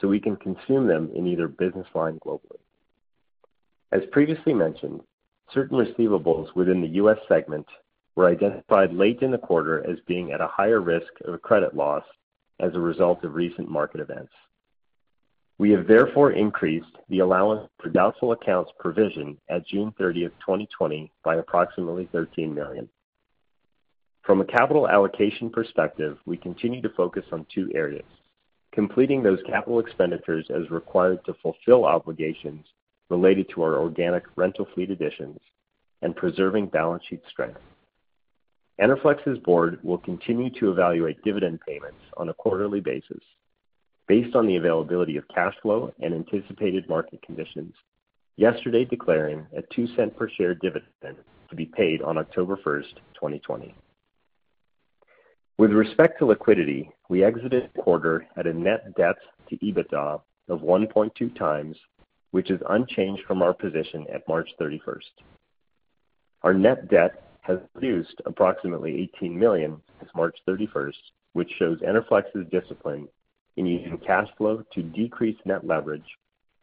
so 0.00 0.08
we 0.08 0.20
can 0.20 0.36
consume 0.36 0.86
them 0.86 1.10
in 1.14 1.26
either 1.26 1.48
business 1.48 1.86
line 1.94 2.18
globally. 2.24 2.58
As 3.92 4.02
previously 4.12 4.52
mentioned, 4.52 5.00
certain 5.52 5.78
receivables 5.78 6.54
within 6.54 6.82
the 6.82 6.88
U.S. 6.88 7.18
segment 7.28 7.66
were 8.14 8.28
identified 8.28 8.92
late 8.92 9.22
in 9.22 9.30
the 9.30 9.38
quarter 9.38 9.88
as 9.88 9.98
being 10.06 10.32
at 10.32 10.40
a 10.40 10.48
higher 10.48 10.80
risk 10.80 11.12
of 11.24 11.40
credit 11.42 11.74
loss 11.74 12.04
as 12.60 12.74
a 12.74 12.80
result 12.80 13.24
of 13.24 13.34
recent 13.34 13.70
market 13.70 14.00
events. 14.00 14.32
We 15.58 15.70
have 15.70 15.86
therefore 15.86 16.32
increased 16.32 16.96
the 17.08 17.20
allowance 17.20 17.68
for 17.80 17.88
doubtful 17.88 18.32
accounts 18.32 18.72
provision 18.78 19.38
at 19.48 19.66
June 19.66 19.94
30, 19.96 20.22
2020 20.40 21.12
by 21.22 21.36
approximately 21.36 22.08
13 22.10 22.52
million. 22.52 22.88
From 24.22 24.40
a 24.40 24.46
capital 24.46 24.88
allocation 24.88 25.50
perspective, 25.50 26.18
we 26.26 26.36
continue 26.36 26.82
to 26.82 26.88
focus 26.96 27.24
on 27.30 27.46
two 27.54 27.70
areas, 27.74 28.06
completing 28.72 29.22
those 29.22 29.38
capital 29.46 29.78
expenditures 29.78 30.46
as 30.50 30.70
required 30.70 31.24
to 31.26 31.34
fulfill 31.34 31.84
obligations 31.84 32.66
related 33.08 33.48
to 33.50 33.62
our 33.62 33.78
organic 33.78 34.24
rental 34.34 34.66
fleet 34.74 34.90
additions 34.90 35.38
and 36.02 36.16
preserving 36.16 36.66
balance 36.66 37.04
sheet 37.08 37.22
strength. 37.30 37.60
Enerflex's 38.80 39.38
board 39.38 39.78
will 39.84 39.98
continue 39.98 40.50
to 40.58 40.72
evaluate 40.72 41.22
dividend 41.22 41.60
payments 41.60 42.00
on 42.16 42.28
a 42.28 42.34
quarterly 42.34 42.80
basis 42.80 43.22
based 44.06 44.34
on 44.36 44.46
the 44.46 44.56
availability 44.56 45.16
of 45.16 45.28
cash 45.28 45.54
flow 45.62 45.92
and 46.00 46.14
anticipated 46.14 46.88
market 46.88 47.20
conditions, 47.22 47.74
yesterday 48.36 48.84
declaring 48.84 49.46
a 49.56 49.62
$0.02 49.62 50.16
per 50.16 50.28
share 50.28 50.54
dividend 50.54 51.16
to 51.48 51.56
be 51.56 51.66
paid 51.66 52.02
on 52.02 52.18
October 52.18 52.56
1st, 52.56 52.94
2020. 53.14 53.74
With 55.56 55.70
respect 55.70 56.18
to 56.18 56.26
liquidity, 56.26 56.90
we 57.08 57.22
exited 57.22 57.70
the 57.74 57.82
quarter 57.82 58.26
at 58.36 58.46
a 58.46 58.52
net 58.52 58.94
debt 58.96 59.16
to 59.48 59.56
EBITDA 59.58 60.20
of 60.48 60.60
1.2 60.60 61.38
times, 61.38 61.76
which 62.32 62.50
is 62.50 62.60
unchanged 62.68 63.22
from 63.26 63.40
our 63.40 63.54
position 63.54 64.04
at 64.12 64.26
March 64.26 64.50
31st. 64.60 65.22
Our 66.42 66.54
net 66.54 66.90
debt 66.90 67.22
has 67.42 67.58
reduced 67.74 68.20
approximately 68.26 69.08
18 69.16 69.38
million 69.38 69.80
since 70.00 70.10
March 70.14 70.36
31st, 70.48 70.92
which 71.34 71.50
shows 71.58 71.78
Enerflex's 71.80 72.46
discipline 72.50 73.06
in 73.56 73.66
using 73.66 73.98
cash 73.98 74.28
flow 74.36 74.62
to 74.72 74.82
decrease 74.82 75.36
net 75.44 75.66
leverage 75.66 76.16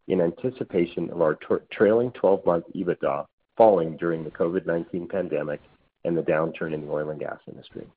in 0.08 0.22
anticipation 0.22 1.10
of 1.10 1.22
our 1.22 1.38
trailing 1.72 2.12
12-month 2.12 2.66
EBITDA 2.76 3.26
falling 3.58 3.96
during 3.98 4.24
the 4.24 4.32
COVID-19 4.32 5.10
pandemic 5.10 5.62
and 6.04 6.18
the 6.18 6.22
downturn 6.22 6.74
in 6.74 6.82
the 6.82 6.92
oil 6.92 7.10
and 7.10 7.20
gas 7.20 7.38
industry. 7.48 7.88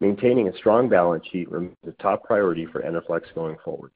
Maintaining 0.00 0.48
a 0.48 0.56
strong 0.56 0.88
balance 0.88 1.24
sheet 1.30 1.50
remains 1.50 1.76
a 1.86 1.92
top 2.02 2.24
priority 2.24 2.66
for 2.66 2.82
Enerflex 2.82 3.22
going 3.34 3.56
forward. 3.64 3.92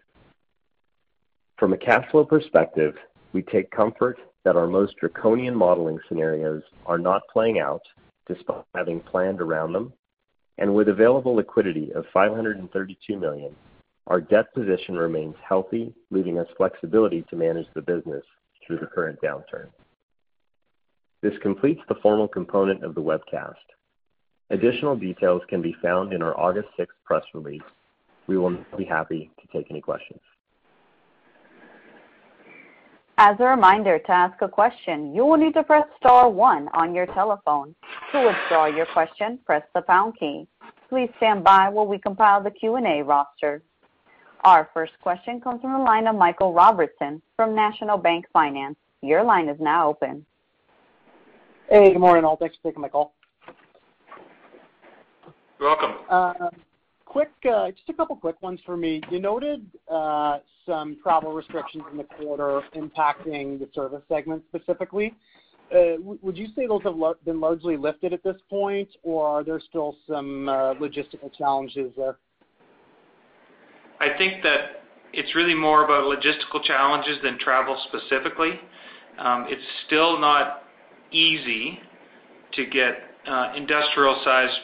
From 1.58 1.72
a 1.72 1.76
cash 1.76 2.08
flow 2.10 2.24
perspective, 2.24 2.94
we 3.32 3.42
take 3.42 3.70
comfort 3.70 4.18
that 4.44 4.56
our 4.56 4.68
most 4.68 4.96
draconian 4.96 5.54
modeling 5.54 5.98
scenarios 6.08 6.62
are 6.86 6.98
not 6.98 7.22
playing 7.32 7.58
out 7.58 7.82
despite 8.28 8.64
having 8.74 9.00
planned 9.00 9.40
around 9.40 9.72
them. 9.72 9.92
And 10.58 10.74
with 10.74 10.88
available 10.88 11.34
liquidity 11.34 11.92
of 11.94 12.04
532 12.12 13.16
million, 13.16 13.54
our 14.08 14.20
debt 14.20 14.52
position 14.54 14.96
remains 14.96 15.36
healthy, 15.46 15.94
leaving 16.10 16.38
us 16.38 16.48
flexibility 16.56 17.24
to 17.30 17.36
manage 17.36 17.66
the 17.74 17.82
business 17.82 18.24
through 18.66 18.78
the 18.78 18.86
current 18.86 19.20
downturn. 19.22 19.68
This 21.22 21.34
completes 21.42 21.80
the 21.88 21.96
formal 21.96 22.28
component 22.28 22.84
of 22.84 22.94
the 22.94 23.02
webcast. 23.02 23.54
Additional 24.50 24.96
details 24.96 25.42
can 25.48 25.60
be 25.60 25.76
found 25.82 26.12
in 26.12 26.22
our 26.22 26.38
August 26.38 26.68
6th 26.78 26.86
press 27.04 27.24
release. 27.34 27.62
We 28.26 28.38
will 28.38 28.56
be 28.76 28.84
happy 28.84 29.30
to 29.40 29.58
take 29.58 29.70
any 29.70 29.80
questions. 29.80 30.20
As 33.20 33.34
a 33.40 33.44
reminder, 33.46 33.98
to 33.98 34.10
ask 34.12 34.40
a 34.42 34.48
question, 34.48 35.12
you 35.12 35.26
will 35.26 35.36
need 35.36 35.54
to 35.54 35.64
press 35.64 35.84
star 35.98 36.30
one 36.30 36.68
on 36.72 36.94
your 36.94 37.06
telephone. 37.06 37.74
To 38.12 38.24
withdraw 38.24 38.66
your 38.66 38.86
question, 38.86 39.40
press 39.44 39.64
the 39.74 39.82
pound 39.82 40.16
key. 40.20 40.46
Please 40.88 41.10
stand 41.16 41.42
by 41.42 41.68
while 41.68 41.88
we 41.88 41.98
compile 41.98 42.40
the 42.40 42.52
Q&A 42.52 43.02
roster. 43.02 43.60
Our 44.44 44.70
first 44.72 44.92
question 45.02 45.40
comes 45.40 45.60
from 45.62 45.72
the 45.72 45.80
line 45.80 46.06
of 46.06 46.14
Michael 46.14 46.54
Robertson 46.54 47.20
from 47.34 47.56
National 47.56 47.98
Bank 47.98 48.24
Financial. 48.32 48.78
Your 49.02 49.24
line 49.24 49.48
is 49.48 49.58
now 49.58 49.88
open. 49.88 50.24
Hey, 51.68 51.92
good 51.92 51.98
morning, 51.98 52.24
all. 52.24 52.36
Thanks 52.36 52.54
for 52.62 52.68
taking 52.68 52.82
my 52.82 52.88
call. 52.88 53.14
You're 55.58 55.70
welcome. 55.70 55.94
Uh, 56.08 56.50
Uh, 57.14 57.70
just 57.70 57.88
a 57.88 57.92
couple 57.94 58.16
quick 58.16 58.40
ones 58.42 58.60
for 58.66 58.76
me. 58.76 59.00
You 59.10 59.18
noted 59.18 59.66
uh, 59.90 60.38
some 60.66 60.96
travel 61.02 61.32
restrictions 61.32 61.82
in 61.90 61.96
the 61.96 62.04
quarter 62.04 62.62
impacting 62.74 63.58
the 63.58 63.68
service 63.74 64.02
segment 64.08 64.42
specifically. 64.48 65.14
Uh, 65.74 65.94
would 66.00 66.36
you 66.36 66.48
say 66.56 66.66
those 66.66 66.82
have 66.82 66.96
been 67.24 67.40
largely 67.40 67.76
lifted 67.76 68.12
at 68.12 68.22
this 68.22 68.36
point, 68.48 68.88
or 69.02 69.26
are 69.26 69.44
there 69.44 69.60
still 69.60 69.96
some 70.08 70.46
logistical 70.80 71.32
challenges 71.36 71.92
there? 71.96 72.16
I 74.00 74.16
think 74.16 74.42
that 74.42 74.82
it's 75.12 75.34
really 75.34 75.54
more 75.54 75.84
about 75.84 76.04
logistical 76.04 76.62
challenges 76.62 77.18
than 77.22 77.38
travel 77.38 77.80
specifically. 77.88 78.60
Um, 79.18 79.46
it's 79.48 79.62
still 79.86 80.18
not 80.18 80.64
easy 81.10 81.80
to 82.54 82.66
get 82.66 82.94
industrial-sized 83.56 84.60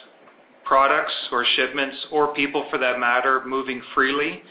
products 0.65 1.13
or 1.31 1.45
shipments, 1.55 1.95
or 2.11 2.33
people 2.33 2.65
for 2.69 2.77
that 2.79 2.99
matter, 2.99 3.43
moving 3.45 3.81
freely, 3.93 4.41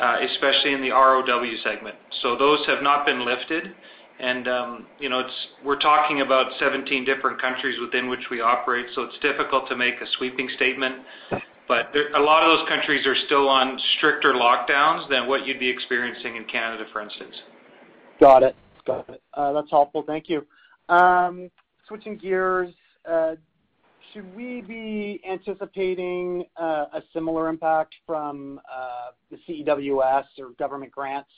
uh, 0.00 0.16
especially 0.30 0.72
in 0.72 0.80
the 0.80 0.90
ROW 0.90 1.44
segment. 1.62 1.96
So 2.22 2.36
those 2.36 2.64
have 2.66 2.82
not 2.82 3.06
been 3.06 3.24
lifted, 3.24 3.74
and 4.18 4.48
um, 4.48 4.86
we're 5.64 5.78
talking 5.78 6.22
about 6.22 6.52
17 6.58 7.04
different 7.04 7.40
countries 7.40 7.78
within 7.80 8.08
which 8.08 8.26
we 8.30 8.40
operate, 8.40 8.86
so 8.94 9.02
it's 9.02 9.18
difficult 9.20 9.68
to 9.68 9.76
make 9.76 9.94
a 9.94 10.06
sweeping 10.16 10.48
statement. 10.56 10.96
But 11.68 11.94
a 12.16 12.20
lot 12.20 12.42
of 12.42 12.58
those 12.58 12.68
countries 12.68 13.06
are 13.06 13.14
still 13.26 13.48
on 13.48 13.78
stricter 13.96 14.32
lockdowns 14.32 15.08
than 15.08 15.28
what 15.28 15.46
you'd 15.46 15.60
be 15.60 15.68
experiencing 15.68 16.36
in 16.36 16.44
Canada, 16.44 16.84
for 16.92 17.00
instance. 17.00 17.34
Got 18.18 18.42
it. 18.42 18.56
Got 18.86 19.08
it. 19.08 19.22
Uh 19.34 19.52
that's 19.52 19.70
helpful. 19.70 20.02
Thank 20.04 20.28
you. 20.28 20.44
Um, 20.88 21.48
switching 21.86 22.16
gears, 22.16 22.74
uh, 23.08 23.36
should 24.12 24.34
we 24.34 24.62
be 24.62 25.20
anticipating 25.28 26.44
uh, 26.56 26.86
a 26.94 27.02
similar 27.12 27.48
impact 27.48 27.94
from 28.06 28.60
uh, 28.72 29.10
the 29.30 29.38
CEWS 29.48 30.24
or 30.38 30.50
government 30.58 30.92
grants? 30.92 31.30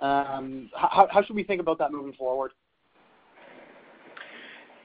Um, 0.00 0.70
how 0.74 1.22
should 1.26 1.36
we 1.36 1.42
think 1.42 1.60
about 1.60 1.78
that 1.78 1.92
moving 1.92 2.12
forward? 2.12 2.52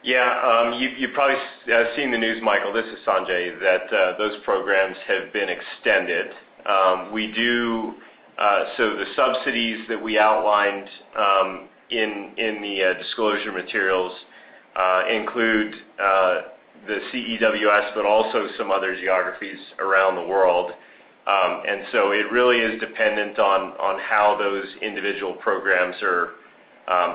Yeah. 0.04 0.42
Um, 0.42 0.80
You've 0.80 1.14
probably 1.14 1.36
uh, 1.72 1.96
seen 1.96 2.12
the 2.12 2.18
news, 2.18 2.42
Michael, 2.42 2.74
this 2.74 2.86
is 2.86 2.98
Sanjay, 3.06 3.60
that 3.60 4.18
those 4.18 4.34
programs 4.44 4.96
have 5.08 5.32
been 5.34 5.50
extended. 5.50 6.28
Um 6.64 7.12
we 7.12 7.32
do 7.32 7.96
uh 8.38 8.66
so 8.78 8.92
the 8.96 9.06
subsidies 9.16 9.80
that 9.90 10.00
we 10.00 10.20
outlined 10.20 10.88
um, 11.18 11.70
in 11.90 12.62
the 12.62 12.94
disclosure 13.02 13.52
materials 13.52 14.14
include 15.12 15.74
the 16.88 17.00
CEWS, 17.14 17.94
but 17.94 18.06
also 18.06 18.48
some 18.58 18.72
other 18.72 18.96
geographies 18.96 19.60
around 19.80 20.16
the 20.16 20.28
world. 20.28 20.72
Um 21.28 21.62
and 21.68 21.86
so 21.92 22.12
it 22.12 22.32
really 22.32 22.58
is 22.58 22.80
dependent 22.80 23.38
on 23.38 24.00
how 24.00 24.36
those 24.40 24.66
individual 24.82 25.34
programs 25.34 25.96
are 26.02 26.32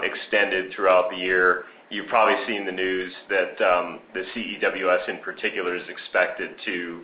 extended 0.04 0.72
throughout 0.72 1.10
the 1.10 1.16
year. 1.16 1.64
You've 1.90 2.08
probably 2.08 2.44
seen 2.46 2.64
the 2.64 2.72
news 2.72 3.12
that 3.28 3.58
the 3.58 4.22
CEWS 4.34 5.08
in 5.08 5.18
particular 5.18 5.76
is 5.76 5.88
expected 5.88 6.50
to 6.64 7.02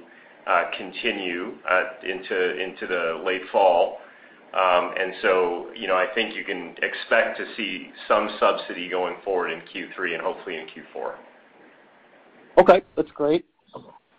continue 0.79 1.55
into 2.05 2.87
the 2.87 3.23
late 3.25 3.43
fall. 3.51 3.99
Um 4.55 4.95
and 4.97 5.13
so 5.23 5.73
you 5.75 5.89
know 5.89 5.97
I 5.97 6.07
think 6.15 6.37
you 6.37 6.45
can 6.45 6.77
expect 6.83 7.39
to 7.39 7.47
see 7.57 7.91
some 8.07 8.29
subsidy 8.39 8.89
going 8.89 9.17
forward 9.25 9.51
in 9.51 9.61
Q3 9.63 10.15
and 10.15 10.23
hopefully 10.23 10.57
in 10.57 10.67
Q4. 10.67 11.15
Okay, 12.59 12.83
that's 12.97 13.11
great. 13.13 13.47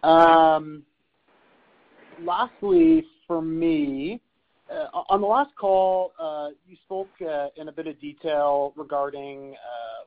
Um, 0.04 0.84
lastly 2.20 3.06
for 3.28 3.42
me, 3.42 4.20
uh, 4.72 4.88
on 5.10 5.22
the 5.22 5.28
last 5.28 5.56
call, 5.56 6.14
uh, 6.20 6.50
you 6.68 6.76
spoke 6.86 7.10
uh, 7.22 7.48
in 7.58 7.68
a 7.68 7.72
bit 7.72 7.88
of 7.88 8.00
detail 8.00 8.74
regarding 8.76 9.56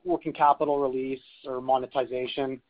working 0.05 0.33
capital 0.33 0.79
release 0.79 1.21
or 1.47 1.61
monetization 1.61 2.61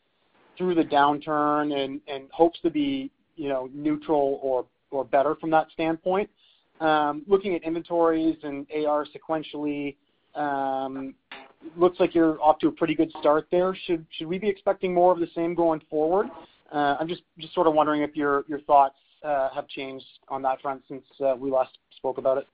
through 0.56 0.74
the 0.74 0.82
downturn 0.82 1.76
and 1.76 2.00
and 2.08 2.30
hopes 2.32 2.58
to 2.62 2.70
be 2.70 3.10
you 3.36 3.48
know, 3.48 3.68
neutral 3.72 4.40
or 4.42 5.04
better 5.04 5.34
from 5.36 5.50
that 5.50 5.68
standpoint. 5.72 6.28
Um, 6.80 7.22
looking 7.26 7.54
at 7.54 7.62
inventories 7.62 8.36
and 8.42 8.66
AR 8.86 9.06
sequentially, 9.06 9.94
um, 10.34 11.14
looks 11.76 11.98
like 12.00 12.14
you're 12.14 12.40
off 12.40 12.58
to 12.60 12.68
a 12.68 12.72
pretty 12.72 12.94
good 12.94 13.10
start 13.20 13.48
there. 13.50 13.76
Should 13.86 14.06
we 14.26 14.38
be 14.38 14.48
expecting 14.48 14.94
more 14.94 15.12
of 15.12 15.18
the 15.18 15.28
same 15.34 15.54
going 15.54 15.80
forward? 15.90 16.28
Uh, 16.72 16.96
I'm 16.98 17.08
just 17.08 17.22
sort 17.54 17.66
of 17.66 17.74
wondering 17.74 18.02
if 18.02 18.16
your 18.16 18.44
thoughts 18.66 18.96
uh, 19.24 19.48
have 19.54 19.68
changed 19.68 20.06
on 20.28 20.42
that 20.42 20.60
front 20.60 20.82
since 20.88 21.04
uh, 21.24 21.34
we 21.38 21.50
last 21.50 21.78
spoke 21.96 22.18
about 22.18 22.38
it. 22.38 22.46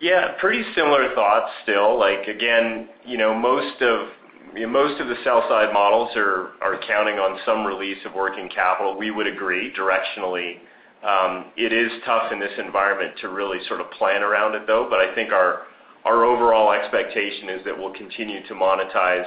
Yeah, 0.00 0.32
pretty 0.40 0.62
similar 0.74 1.14
thoughts 1.14 1.50
still. 1.62 1.98
Like 1.98 2.26
again, 2.26 2.88
you 3.04 3.18
know, 3.18 3.34
most 3.34 3.80
of 3.80 4.08
the 4.54 5.14
sell 5.24 5.44
side 5.48 5.72
models 5.72 6.10
are 6.16 6.80
counting 6.86 7.16
on 7.16 7.38
some 7.44 7.66
release 7.66 7.98
of 8.06 8.14
working 8.14 8.48
capital. 8.48 8.96
We 8.96 9.10
would 9.10 9.26
agree 9.26 9.72
directionally. 9.78 10.58
Um, 11.06 11.52
it 11.56 11.72
is 11.72 11.90
tough 12.04 12.32
in 12.32 12.38
this 12.38 12.52
environment 12.58 13.12
to 13.22 13.28
really 13.28 13.58
sort 13.68 13.80
of 13.80 13.90
plan 13.92 14.22
around 14.22 14.54
it, 14.54 14.66
though. 14.66 14.86
But 14.88 15.00
I 15.00 15.14
think 15.14 15.32
our 15.32 15.62
overall 16.06 16.72
expectation 16.72 17.48
is 17.48 17.64
that 17.64 17.76
we'll 17.76 17.92
continue 17.92 18.46
to 18.46 18.54
monetize 18.54 19.26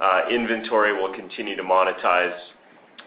uh, 0.00 0.22
inventory, 0.30 0.92
we'll 0.94 1.14
continue 1.14 1.56
to 1.56 1.62
monetize 1.62 2.36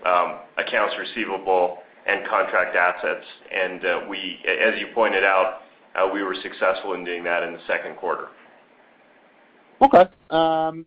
um, 0.05 0.39
accounts 0.57 0.95
receivable 0.99 1.77
and 2.07 2.27
contract 2.27 2.75
assets. 2.75 3.25
And 3.53 3.85
uh, 3.85 3.99
as 4.09 4.79
you 4.79 4.87
pointed 4.93 5.23
out, 5.23 5.61
uh, 5.95 6.09
we 6.11 6.23
were 6.23 6.35
successful 6.41 6.93
in 6.93 7.03
doing 7.03 7.23
that 7.23 7.43
in 7.43 7.53
the 7.53 7.59
second 7.67 7.97
quarter. 7.97 8.27
Okay. 9.81 10.05
Um, 10.29 10.85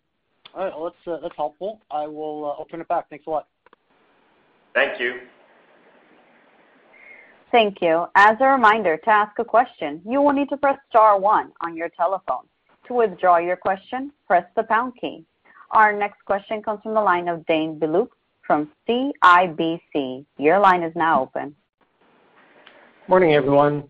all 0.55 0.65
right. 0.65 0.73
Well, 0.77 0.95
that's 1.07 1.37
helpful. 1.37 1.81
I 1.91 2.07
will 2.07 2.67
turn 2.71 2.81
it 2.81 2.89
back. 2.89 3.11
Thanks 3.11 3.27
a 3.27 3.31
lot. 3.31 3.49
Thank 4.75 5.01
you. 5.01 5.21
Thank 7.55 7.81
you. 7.81 8.07
As 8.17 8.37
a 8.41 8.49
reminder, 8.49 8.97
to 8.97 9.11
ask 9.11 9.39
a 9.39 9.45
question, 9.45 10.03
you 10.05 10.21
will 10.21 10.33
need 10.33 10.49
to 10.49 10.57
press 10.57 10.77
star 10.89 11.21
one 11.21 11.53
on 11.61 11.77
your 11.77 11.89
telephone. 11.89 12.43
To 12.89 12.95
withdraw 12.95 13.37
your 13.37 13.55
question, 13.55 14.11
press 14.27 14.45
the 14.57 14.65
pound 14.65 14.95
key. 15.01 15.25
Our 15.71 15.93
next 15.93 16.25
question 16.25 16.65
comes 16.65 16.81
from 16.83 16.95
the 16.95 17.01
line 17.01 17.29
of 17.29 17.47
Dane 17.47 17.79
Beluk 17.79 18.09
from 18.45 18.73
CIBC. 18.89 20.27
Your 20.37 20.59
line 20.59 20.83
is 20.83 20.93
now 20.97 21.23
open. 21.23 21.55
Morning, 23.07 23.35
everyone. 23.35 23.89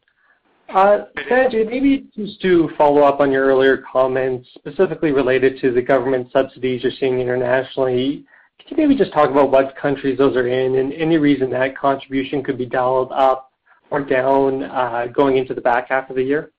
Uh, 0.69 1.07
Sanjay, 1.31 1.67
maybe 1.67 2.09
just 2.15 2.43
to 2.43 2.69
follow 2.77 3.01
up 3.01 3.21
on 3.21 3.33
your 3.33 3.47
earlier 3.47 3.83
comments, 3.91 4.47
specifically 4.57 5.13
related 5.13 5.59
to 5.63 5.73
the 5.73 5.81
government 5.81 6.29
subsidies 6.35 6.83
you're 6.83 6.93
seeing 7.01 7.19
internationally, 7.19 8.27
could 8.59 8.73
you 8.73 8.77
maybe 8.77 8.95
just 8.95 9.15
talk 9.15 9.31
about 9.31 9.51
what 9.51 9.75
countries 9.75 10.19
those 10.19 10.37
are 10.37 10.49
in 10.49 10.75
and 10.75 10.93
any 10.93 11.17
reason 11.17 11.49
that 11.49 11.79
contribution 11.79 12.43
could 12.43 12.59
be 12.59 12.67
dialed 12.67 13.11
up 13.13 13.53
or 13.95 14.05
down 14.05 14.65
uh, 14.65 15.07
going 15.15 15.37
into 15.37 15.55
the 15.55 15.61
back 15.61 15.89
half 15.89 16.11
of 16.11 16.17
the 16.17 16.23
year? 16.23 16.51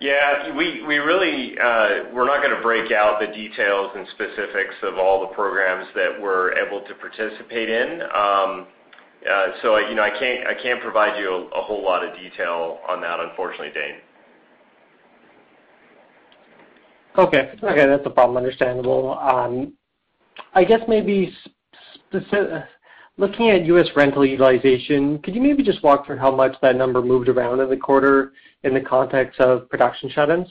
Yeah. 0.00 0.54
we 0.82 0.98
really, 0.98 1.58
uh, 1.58 2.12
we're 2.14 2.26
not 2.26 2.42
going 2.42 2.54
to 2.54 2.62
break 2.62 2.92
out 2.92 3.18
the 3.18 3.26
details 3.28 3.90
and 3.96 4.06
specifics 4.08 4.74
of 4.82 4.98
all 4.98 5.20
the 5.22 5.34
programs 5.34 5.86
that 5.94 6.20
we're 6.20 6.52
able 6.52 6.82
to 6.86 6.94
participate 6.94 7.68
in. 7.68 8.02
Um, 8.02 8.66
uh, 9.28 9.46
so 9.62 9.74
I 9.74 10.54
can't 10.62 10.80
provide 10.80 11.18
you 11.18 11.48
a 11.54 11.62
whole 11.62 11.82
lot 11.82 12.06
of 12.06 12.14
detail 12.14 12.78
on 12.88 13.00
that, 13.00 13.18
unfortunately, 13.18 13.72
Dane. 13.74 13.96
Okay. 17.16 17.54
That's 17.60 18.06
a 18.06 18.10
problem. 18.10 18.36
Understandable. 18.36 19.18
Um, 19.18 19.72
I 20.54 20.62
guess 20.62 20.80
maybe 20.86 21.34
looking 23.18 23.50
at 23.50 23.66
U.S. 23.66 23.88
rental 23.94 24.24
utilization, 24.24 25.18
could 25.18 25.34
you 25.34 25.42
maybe 25.42 25.62
just 25.62 25.82
walk 25.82 26.06
through 26.06 26.18
how 26.18 26.34
much 26.34 26.56
that 26.62 26.76
number 26.76 27.02
moved 27.02 27.28
around 27.28 27.60
in 27.60 27.68
the 27.68 27.76
quarter 27.76 28.32
in 28.62 28.72
the 28.72 28.80
context 28.80 29.40
of 29.40 29.68
production 29.68 30.08
shut-ins? 30.08 30.48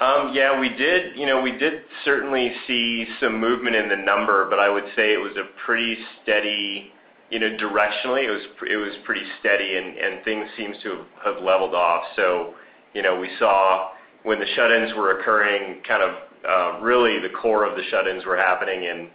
Um, 0.00 0.32
yeah, 0.32 0.58
we 0.58 0.70
did 0.70 1.14
you 1.16 1.26
know, 1.26 1.42
we 1.42 1.52
did 1.52 1.82
certainly 2.06 2.52
see 2.66 3.06
some 3.20 3.38
movement 3.38 3.76
in 3.76 3.90
the 3.90 3.96
number, 3.96 4.48
but 4.48 4.58
I 4.58 4.70
would 4.70 4.86
say 4.96 5.12
it 5.12 5.20
was 5.20 5.36
a 5.36 5.44
pretty 5.66 5.98
steady 6.22 6.92
you 7.30 7.38
know, 7.38 7.56
directionally. 7.56 8.24
It 8.24 8.30
was 8.30 8.42
it 8.68 8.76
was 8.76 8.92
pretty 9.04 9.22
steady, 9.38 9.76
and 9.76 10.24
things 10.24 10.46
seems 10.56 10.76
to 10.82 11.04
have 11.24 11.42
leveled 11.42 11.74
off. 11.74 12.02
So, 12.16 12.54
you 12.92 13.02
know, 13.02 13.18
we 13.18 13.30
saw 13.38 13.90
when 14.24 14.40
the 14.40 14.46
shut-ins 14.56 14.94
were 14.94 15.20
occurring, 15.20 15.80
kind 15.86 16.02
of 16.02 16.16
uh, 16.48 16.80
really 16.80 17.20
the 17.20 17.32
core 17.40 17.64
of 17.64 17.76
the 17.76 17.82
shut-ins 17.90 18.24
were 18.26 18.36
happening 18.36 18.82
in 18.82 19.08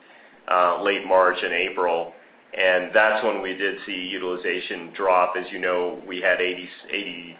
Uh, 0.49 0.83
late 0.83 1.05
March 1.07 1.37
and 1.41 1.53
April, 1.53 2.13
and 2.55 2.91
that's 2.93 3.23
when 3.23 3.41
we 3.41 3.55
did 3.55 3.77
see 3.85 3.93
utilization 3.93 4.91
drop. 4.95 5.33
As 5.35 5.45
you 5.51 5.59
know, 5.59 5.99
we 6.07 6.21
had 6.21 6.37
86% 6.39 7.35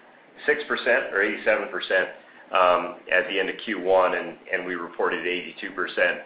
or 1.13 1.20
87% 1.20 1.70
um, 2.52 2.96
at 3.12 3.28
the 3.30 3.39
end 3.39 3.50
of 3.50 3.56
Q1, 3.58 4.38
and 4.52 4.65
we 4.65 4.74
reported 4.74 5.24
82% 5.24 6.20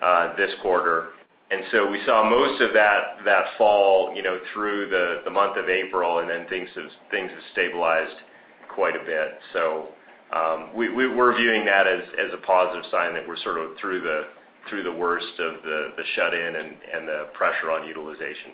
uh, 0.00 0.36
this 0.36 0.50
quarter. 0.62 1.10
And 1.50 1.64
so 1.70 1.90
we 1.90 2.00
saw 2.06 2.28
most 2.28 2.62
of 2.62 2.72
that 2.72 3.44
fall 3.58 4.14
through 4.54 4.88
the 4.88 5.30
month 5.30 5.58
of 5.58 5.68
April, 5.68 6.20
and 6.20 6.30
then 6.30 6.46
things 6.48 6.68
have 6.74 7.28
stabilized 7.52 8.16
quite 8.74 8.96
a 8.96 9.04
bit. 9.04 9.38
So 9.52 9.88
um 10.32 10.70
We're 10.74 11.36
viewing 11.36 11.64
that 11.66 11.86
as 11.86 12.32
a 12.32 12.38
positive 12.38 12.90
sign 12.90 13.12
that 13.14 13.28
we're 13.28 13.36
sort 13.36 13.58
of 13.58 13.76
through 13.78 14.00
the 14.70 14.92
worst 14.92 15.38
of 15.38 15.62
the 15.62 16.02
shut-in 16.14 16.56
and 16.56 17.08
the 17.08 17.28
pressure 17.34 17.70
on 17.70 17.86
utilization. 17.86 18.52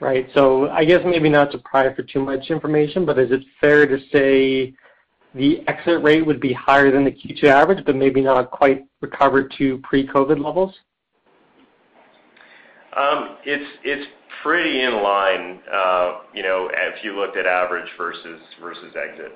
Right. 0.00 0.28
So 0.34 0.68
I 0.70 0.84
guess 0.84 1.00
maybe 1.04 1.28
not 1.28 1.52
to 1.52 1.58
pry 1.58 1.94
for 1.94 2.02
too 2.02 2.20
much 2.20 2.50
information, 2.50 3.06
but 3.06 3.18
is 3.18 3.30
it 3.30 3.40
fair 3.60 3.86
to 3.86 3.98
say 4.12 4.74
the 5.34 5.66
exit 5.68 6.02
rate 6.02 6.26
would 6.26 6.40
be 6.40 6.52
higher 6.52 6.90
than 6.90 7.04
the 7.04 7.12
Q2 7.12 7.44
average, 7.44 7.84
but 7.86 7.94
maybe 7.94 8.20
not 8.20 8.50
quite 8.50 8.84
recovered 9.00 9.54
to 9.58 9.78
pre-COVID 9.78 10.42
levels? 10.44 10.74
It's 13.44 14.06
pretty 14.42 14.82
in 14.82 15.02
line 15.02 15.60
uh, 15.72 16.18
you 16.34 16.42
know, 16.42 16.68
if 16.72 17.04
you 17.04 17.16
looked 17.16 17.36
at 17.36 17.46
average 17.46 17.88
versus 17.98 18.40
exit. 18.60 19.32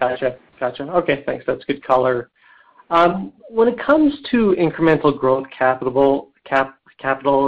Got 0.00 0.78
you. 0.78 0.84
Okay, 0.86 1.22
thanks. 1.26 1.44
That's 1.46 1.64
good 1.64 1.84
color. 1.84 2.30
Um, 2.90 3.32
when 3.48 3.68
it 3.68 3.78
comes 3.78 4.14
to 4.30 4.54
incremental 4.58 5.18
growth 5.18 5.46
capital, 5.58 6.30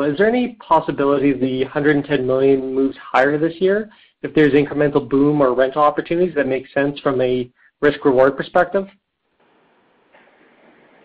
is 0.03 0.18
there 0.18 0.29
any 0.29 0.55
possibility 0.55 1.33
the 1.33 1.64
110 1.64 2.27
million 2.27 2.75
moves 2.75 2.96
higher 2.96 3.38
this 3.38 3.55
year 3.61 3.90
if 4.22 4.35
there's 4.35 4.53
incremental 4.53 5.09
boom 5.09 5.40
or 5.40 5.55
rental 5.55 5.83
opportunities 5.83 6.35
that 6.35 6.46
make 6.46 6.66
sense 6.68 6.99
from 7.01 7.20
a 7.20 7.51
risk-reward 7.81 8.37
perspective? 8.37 8.87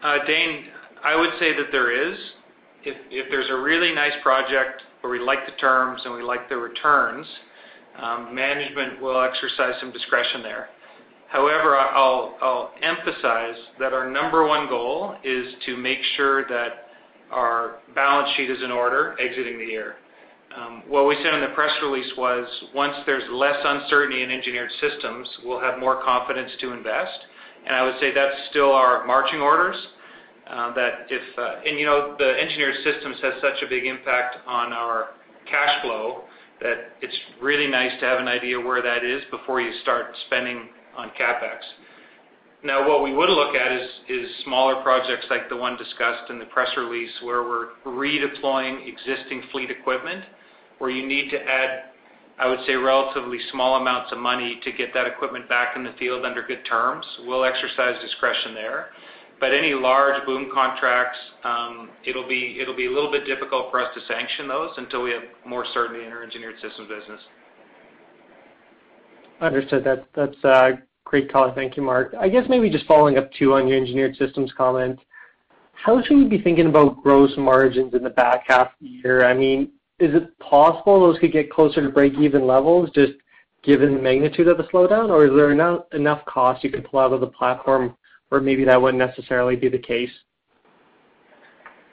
Uh, 0.02 0.18
Dane, 0.26 0.66
I 1.04 1.16
would 1.16 1.32
say 1.40 1.56
that 1.56 1.68
there 1.72 1.92
is. 1.92 2.18
If 2.84 3.30
there's 3.30 3.50
a 3.50 3.58
really 3.58 3.94
nice 3.94 4.14
project 4.24 4.82
where 5.02 5.12
we 5.12 5.20
like 5.20 5.46
the 5.46 5.52
terms 5.54 6.02
and 6.04 6.16
we 6.16 6.24
like 6.24 6.50
the 6.50 6.58
returns, 6.58 7.28
um, 8.02 8.34
management 8.34 9.00
will 9.02 9.22
exercise 9.22 9.76
some 9.80 9.92
discretion 9.92 10.42
there. 10.42 10.70
However, 11.32 11.78
I'll 11.78 12.72
emphasize 12.82 13.56
that 13.80 13.94
our 13.94 14.10
number 14.10 14.46
one 14.46 14.68
goal 14.68 15.16
is 15.24 15.48
to 15.66 15.78
make 15.78 16.00
sure 16.18 16.46
that 16.50 16.88
our 17.32 17.78
balance 17.96 18.30
sheet 18.36 18.50
is 18.50 18.62
in 18.62 18.70
order 18.70 19.16
exiting 19.18 19.58
the 19.58 19.66
year. 19.66 19.96
Um, 20.56 20.84
what 20.90 21.08
we 21.08 21.16
said 21.24 21.34
in 21.34 21.40
the 21.40 21.56
press 21.56 21.72
release 21.82 22.12
was, 22.18 22.46
once 22.76 22.94
there's 23.06 23.24
less 23.32 23.56
uncertainty 23.64 24.24
in 24.24 24.30
Engineered 24.30 24.72
Systems, 24.82 25.30
we'll 25.46 25.62
have 25.62 25.80
more 25.80 26.04
confidence 26.04 26.52
to 26.60 26.74
invest. 26.74 27.18
And 27.66 27.78
I 27.78 27.84
would 27.84 27.96
say 28.02 28.14
that's 28.14 28.36
still 28.50 28.74
our 28.74 29.06
marching 29.06 29.40
orders. 29.40 29.78
Uh, 30.50 30.74
that 30.74 31.08
if 31.10 31.22
uh, 31.38 31.62
and 31.66 31.80
you 31.80 31.86
know, 31.86 32.16
the 32.20 32.38
Engineered 32.42 32.76
Systems 32.84 33.16
has 33.22 33.36
such 33.40 33.64
a 33.66 33.70
big 33.70 33.86
impact 33.86 34.36
on 34.46 34.74
our 34.74 35.12
cash 35.50 35.82
flow 35.82 36.24
that 36.60 36.92
it's 37.02 37.16
really 37.42 37.68
nice 37.68 37.92
to 38.02 38.06
have 38.06 38.20
an 38.20 38.28
idea 38.28 38.60
where 38.60 38.82
that 38.82 39.06
is 39.06 39.22
before 39.32 39.62
you 39.62 39.72
start 39.82 40.08
spending 40.28 40.68
on 40.98 41.10
CapEx. 41.10 41.60
Now, 42.64 42.88
what 42.88 43.04
we 43.04 43.14
would 43.14 43.30
look 43.30 43.56
at 43.56 43.72
is 43.72 44.30
smaller 44.44 44.84
projects 44.84 45.26
like 45.30 45.50
the 45.50 45.58
one 45.58 45.78
discussed 45.78 46.30
in 46.30 46.38
the 46.38 46.46
press 46.46 46.70
release, 46.78 47.12
where 47.24 47.44
we're 47.44 47.70
redeploying 47.86 48.88
existing 48.88 49.44
fleet 49.52 49.72
equipment 49.72 50.24
where 50.82 50.90
you 50.90 51.08
need 51.08 51.30
to 51.30 51.38
add, 51.38 51.92
I 52.40 52.48
would 52.48 52.60
say, 52.66 52.74
relatively 52.74 53.38
small 53.52 53.80
amounts 53.80 54.12
of 54.12 54.18
money 54.18 54.60
to 54.64 54.72
get 54.72 54.96
that 54.96 55.06
equipment 55.06 55.48
back 55.48 55.76
in 55.76 55.84
the 55.84 55.94
field 56.00 56.26
under 56.26 56.42
good 56.42 56.66
terms, 56.68 57.06
we'll 57.28 57.46
exercise 57.46 58.02
discretion 58.02 58.56
there. 58.56 58.88
But 59.40 59.54
any 59.54 59.76
large 59.76 60.26
BOOM 60.26 60.50
contracts, 60.52 61.20
um, 61.44 61.92
it'll 62.04 62.28
be 62.28 62.60
a 62.60 62.92
little 62.92 63.12
bit 63.12 63.26
difficult 63.28 63.70
for 63.70 63.80
us 63.80 63.94
to 63.94 64.02
sanction 64.12 64.48
those 64.48 64.72
until 64.78 65.04
we 65.04 65.12
have 65.12 65.22
more 65.46 65.66
certainty 65.72 66.04
in 66.04 66.12
our 66.12 66.24
Engineered 66.24 66.56
Systems 66.62 66.90
business. 66.90 67.22
Understood. 69.42 69.84
That's 69.84 70.44
a 70.44 70.80
great 71.04 71.32
color. 71.32 71.52
Thank 71.54 71.76
you, 71.76 71.84
Marc. 71.84 72.14
I 72.20 72.30
guess 72.30 72.46
maybe 72.48 72.70
just 72.70 72.86
following 72.86 73.18
up 73.18 73.32
too 73.34 73.54
on 73.54 73.68
your 73.68 73.78
Engineered 73.78 74.16
Systems 74.16 74.54
comment, 74.56 75.00
how 75.74 76.02
should 76.04 76.18
we 76.18 76.26
be 76.26 76.40
thinking 76.42 76.68
about 76.68 77.02
gross 77.02 77.32
margins 77.38 77.96
in 77.96 78.04
the 78.04 78.10
back 78.12 78.44
half 78.48 78.68
of 78.68 78.74
the 78.80 78.88
year? 78.88 79.26
I 79.26 79.34
mean, 79.34 79.72
is 80.00 80.14
it 80.14 80.38
possible 80.40 81.00
those 81.00 81.18
could 81.20 81.32
get 81.32 81.52
closer 81.52 81.82
to 81.82 81.90
break-even 81.90 82.46
levels 82.46 82.92
just 82.94 83.14
given 83.64 83.96
the 83.96 84.02
magnitude 84.02 84.48
of 84.48 84.58
the 84.58 84.64
slowdown? 84.66 85.10
Or 85.10 85.26
is 85.26 85.32
there 85.32 85.52
enough 85.52 86.26
cost 86.26 86.64
you 86.64 86.70
can 86.70 86.84
pull 86.84 87.00
out 87.00 87.14
of 87.14 87.20
the 87.20 87.28
platform 87.28 87.96
where 88.30 88.42
maybe 88.42 88.64
that 88.66 88.80
wouldn't 88.80 89.00
necessarily 89.00 89.56
be 89.56 89.70
the 89.70 89.80
case? 89.80 90.12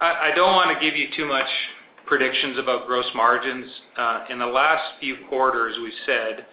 I 0.01 0.31
don't 0.37 0.55
wanna 0.55 0.79
give 0.81 0.95
you 0.95 1.09
too 1.17 1.27
much 1.27 1.49
predictions 2.07 2.59
about 2.59 2.87
gross 2.87 3.07
margins. 3.15 3.67
Uh, 3.97 4.25
in 4.31 4.39
the 4.39 4.47
last 4.47 4.99
few 5.01 5.17
quarters, 5.29 5.77
we 5.83 5.93
said, 6.07 6.47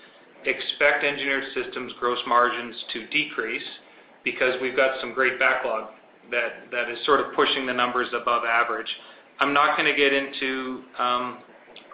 expect 0.46 1.04
Engineered 1.04 1.46
Systems 1.54 1.94
gross 2.00 2.20
margins 2.28 2.76
to 2.94 3.08
decrease 3.08 3.64
because 4.24 4.56
we've 4.62 4.76
got 4.76 5.00
some 5.00 5.14
great 5.14 5.40
backlog 5.40 5.90
that 6.32 6.90
is 6.90 7.04
sort 7.06 7.20
of 7.20 7.34
pushing 7.36 7.66
the 7.66 7.74
numbers 7.74 8.08
above 8.20 8.44
average. 8.46 8.88
I'm 9.40 9.54
not 9.54 9.78
gonna 9.78 9.96
get 9.96 10.14
into 10.14 10.84
um, 10.98 11.38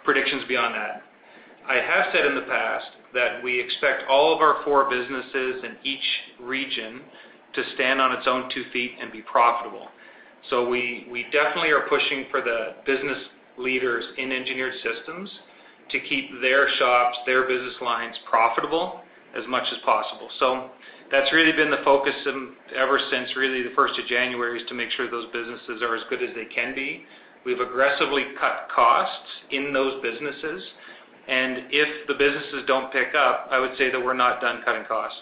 predictions 0.04 0.44
beyond 0.48 0.74
that. 0.74 1.02
I 1.68 1.76
have 1.76 2.06
said 2.12 2.26
in 2.26 2.34
the 2.34 2.42
past 2.42 2.86
that 3.14 3.42
we 3.42 3.60
expect 3.60 4.04
all 4.08 4.34
of 4.34 4.40
our 4.40 4.64
four 4.64 4.88
businesses 4.88 5.62
in 5.64 5.76
each 5.84 6.04
region 6.40 7.02
to 7.54 7.62
stand 7.74 8.00
on 8.00 8.12
its 8.12 8.26
own 8.26 8.50
two 8.52 8.64
feet 8.72 8.92
and 9.00 9.12
be 9.12 9.20
profitable. 9.22 9.88
So 10.50 10.68
we 10.68 11.26
definitely 11.30 11.70
are 11.70 11.86
pushing 11.88 12.26
for 12.30 12.40
the 12.40 12.74
business 12.86 13.18
leaders 13.58 14.04
in 14.16 14.32
Engineered 14.32 14.74
Systems 14.82 15.30
to 15.90 16.00
keep 16.00 16.30
their 16.40 16.68
shops, 16.78 17.18
their 17.26 17.46
business 17.46 17.74
lines 17.80 18.16
profitable 18.28 19.00
as 19.36 19.44
much 19.48 19.64
as 19.72 19.78
possible. 19.84 20.28
So 20.38 20.70
that's 21.10 21.32
really 21.32 21.52
been 21.52 21.70
the 21.70 21.82
focus 21.84 22.14
ever 22.76 22.98
since 23.10 23.36
really 23.36 23.62
the 23.62 23.74
first 23.74 23.98
of 23.98 24.06
January, 24.06 24.60
is 24.60 24.68
to 24.68 24.74
make 24.74 24.90
sure 24.90 25.10
those 25.10 25.30
businesses 25.32 25.82
are 25.82 25.94
as 25.94 26.02
good 26.08 26.22
as 26.22 26.30
they 26.34 26.46
can 26.46 26.74
be. 26.74 27.04
We've 27.44 27.60
aggressively 27.60 28.24
cut 28.40 28.68
costs 28.74 29.28
in 29.50 29.72
those 29.72 30.00
businesses, 30.02 30.62
and 31.28 31.64
if 31.70 32.06
the 32.06 32.14
businesses 32.14 32.64
don't 32.66 32.92
pick 32.92 33.14
up, 33.16 33.48
I 33.50 33.58
would 33.58 33.76
say 33.76 33.90
that 33.90 34.02
we're 34.02 34.14
not 34.14 34.40
done 34.40 34.62
cutting 34.64 34.84
costs. 34.86 35.18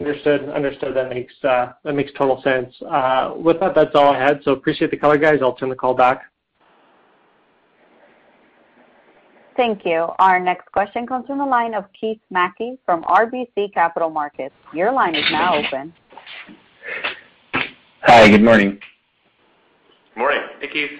Understood. 0.00 0.48
Understood. 0.48 0.96
That 0.96 1.10
makes 1.10 1.32
uh, 1.44 1.72
that 1.84 1.94
makes 1.94 2.10
total 2.18 2.42
sense. 2.42 2.74
Uh, 2.82 3.34
with 3.36 3.60
that, 3.60 3.74
that's 3.74 3.94
all 3.94 4.12
I 4.12 4.18
had, 4.18 4.40
so 4.42 4.50
appreciate 4.50 4.90
the 4.90 4.96
color, 4.96 5.16
guys. 5.16 5.38
I'll 5.40 5.54
turn 5.54 5.68
the 5.68 5.76
call 5.76 5.94
back. 5.94 6.31
Thank 9.56 9.84
you. 9.84 10.08
Our 10.18 10.40
next 10.40 10.70
question 10.72 11.06
comes 11.06 11.26
from 11.26 11.38
the 11.38 11.44
line 11.44 11.74
of 11.74 11.84
Keith 11.98 12.20
Mackey 12.30 12.78
from 12.86 13.02
RBC 13.04 13.74
Capital 13.74 14.08
Markets. 14.08 14.54
Your 14.72 14.92
line 14.92 15.14
is 15.14 15.24
now 15.30 15.56
open. 15.56 15.92
Hi, 18.02 18.28
good 18.28 18.42
morning. 18.42 18.78
Morning. 20.16 20.42
Hey, 20.60 20.68
Keith. 20.68 20.90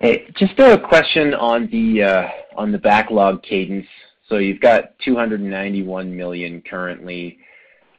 Hey, 0.00 0.32
just 0.36 0.58
a 0.58 0.78
question 0.78 1.34
on 1.34 1.68
the 1.70 2.02
uh, 2.02 2.78
backlog 2.78 3.42
cadence. 3.42 3.86
So 4.28 4.36
you've 4.36 4.60
got 4.60 4.98
291 5.04 6.14
million 6.14 6.62
currently. 6.62 7.38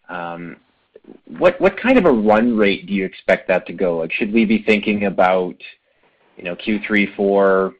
Um, 0.09 0.57
what 1.37 1.59
kind 1.77 1.97
of 1.97 2.05
a 2.05 2.11
run 2.11 2.55
rate 2.55 2.85
do 2.87 2.93
you 2.93 3.05
expect 3.05 3.47
that 3.47 3.65
to 3.67 3.73
go? 3.73 3.97
Like, 3.97 4.11
should 4.11 4.31
we 4.31 4.45
be 4.45 4.63
thinking 4.63 5.05
about, 5.05 5.55
you 6.37 6.43
know, 6.43 6.55
Q3, 6.55 7.15
Q4 7.17 7.73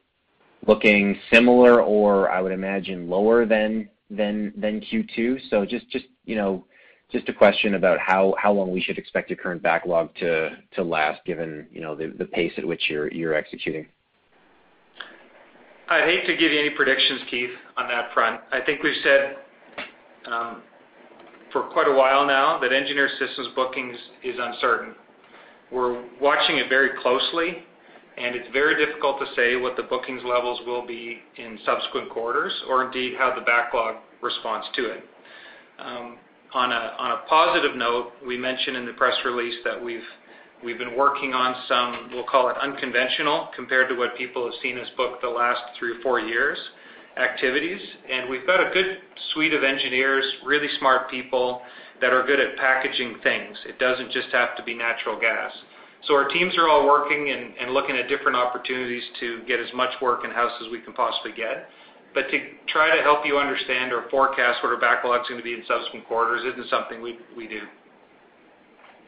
looking 0.68 1.18
similar 1.32 1.82
or 1.82 2.30
I 2.30 2.42
would 2.42 2.52
imagine 2.52 3.10
lower 3.10 3.46
than 3.46 3.90
Q2? 4.12 5.68
Just, 5.70 6.06
you 6.26 6.36
know, 6.36 6.66
just 7.12 7.28
a 7.28 7.34
question 7.34 7.74
about 7.76 8.00
how 8.00 8.36
long 8.46 8.72
we 8.72 8.82
should 8.82 8.98
expect 8.98 9.30
your 9.30 9.38
current 9.38 9.64
backlog 9.64 10.14
to 10.16 10.58
last 10.78 11.24
given, 11.26 11.68
you 11.72 11.82
know, 11.82 11.96
the 11.96 12.26
pace 12.26 12.54
at 12.58 12.66
which 12.66 12.90
you're 12.90 13.34
executing. 13.34 13.88
I'd 15.90 16.04
hate 16.04 16.28
to 16.28 16.38
give 16.38 16.52
you 16.52 16.60
any 16.60 16.70
predictions, 16.70 17.22
Keith, 17.32 17.50
on 17.76 17.88
that 17.88 18.14
front. 18.14 18.42
I 18.52 18.62
think 18.62 18.84
we've 18.84 19.02
said 19.04 19.38
um, 20.32 20.62
for 21.52 21.64
quite 21.64 21.88
a 21.88 21.94
while 21.94 22.28
now 22.28 22.60
that 22.60 22.72
Engineered 22.72 23.10
Systems 23.18 23.48
bookings 23.56 23.98
is 24.24 24.36
uncertain. 24.40 24.94
We're 25.72 26.04
watching 26.22 26.58
it 26.58 26.70
very 26.70 26.92
closely, 27.02 27.64
and 28.20 28.36
it's 28.36 28.50
very 28.52 28.84
difficult 28.86 29.20
to 29.20 29.26
say 29.36 29.56
what 29.56 29.78
the 29.78 29.84
bookings 29.84 30.22
levels 30.26 30.60
will 30.66 30.86
be 30.86 31.20
in 31.38 31.58
subsequent 31.66 32.10
quarters 32.10 32.54
or 32.68 32.86
indeed 32.86 33.14
how 33.18 33.34
the 33.34 33.42
backlog 33.42 33.96
responds 34.22 34.68
to 34.76 34.92
it. 34.92 35.04
Um, 35.80 36.18
on 36.54 36.72
a 36.72 37.22
positive 37.30 37.76
note, 37.76 38.12
we 38.26 38.38
mentioned 38.38 38.76
in 38.76 38.86
the 38.86 38.94
press 38.94 39.16
release 39.24 39.56
that 39.64 39.82
we've 39.82 40.04
we've 40.64 40.78
been 40.78 40.98
working 40.98 41.34
on 41.34 41.56
some, 41.68 42.10
we'll 42.12 42.26
call 42.26 42.50
it 42.50 42.58
unconventional 42.62 43.50
compared 43.56 43.88
to 43.88 43.96
what 43.96 44.18
people 44.18 44.44
have 44.44 44.54
seen 44.62 44.78
us 44.78 44.88
book 44.98 45.22
the 45.22 45.30
last 45.30 45.62
three 45.78 45.92
or 45.92 46.02
four 46.02 46.20
years 46.20 46.58
activities. 47.18 47.80
And 48.10 48.30
we've 48.30 48.46
got 48.46 48.60
a 48.60 48.70
good 48.74 48.98
suite 49.34 49.54
of 49.54 49.64
engineers, 49.64 50.26
really 50.46 50.68
smart 50.80 51.10
people 51.10 51.62
that 52.02 52.14
are 52.14 52.26
good 52.26 52.40
at 52.40 52.58
packaging 52.58 53.18
things. 53.24 53.58
It 53.66 53.80
doesn't 53.80 54.12
just 54.12 54.30
have 54.32 54.56
to 54.58 54.64
be 54.64 54.74
natural 54.74 55.20
gas. 55.20 55.52
So 56.08 56.16
our 56.16 56.28
teams 56.30 56.58
are 56.58 56.70
all 56.70 56.88
working 56.88 57.30
and 57.60 57.72
looking 57.72 57.96
at 57.96 58.08
different 58.08 58.38
opportunities 58.38 59.04
to 59.20 59.42
get 59.48 59.60
as 59.60 59.68
much 59.74 59.92
work 60.02 60.24
in-house 60.24 60.54
as 60.66 60.72
we 60.72 60.80
can 60.80 60.94
possibly 60.94 61.32
get. 61.34 61.68
But 62.14 62.30
to 62.32 62.40
try 62.68 62.96
to 62.96 63.04
help 63.04 63.26
you 63.26 63.38
understand 63.38 63.92
or 63.92 64.10
forecast 64.10 64.64
what 64.64 64.74
our 64.74 64.80
backlog's 64.80 65.30
gonna 65.30 65.44
be 65.44 65.54
in 65.54 65.64
subsequent 65.68 66.08
quarters 66.08 66.42
isn't 66.54 66.70
something 66.70 67.02
we 67.02 67.48
do. 67.48 67.62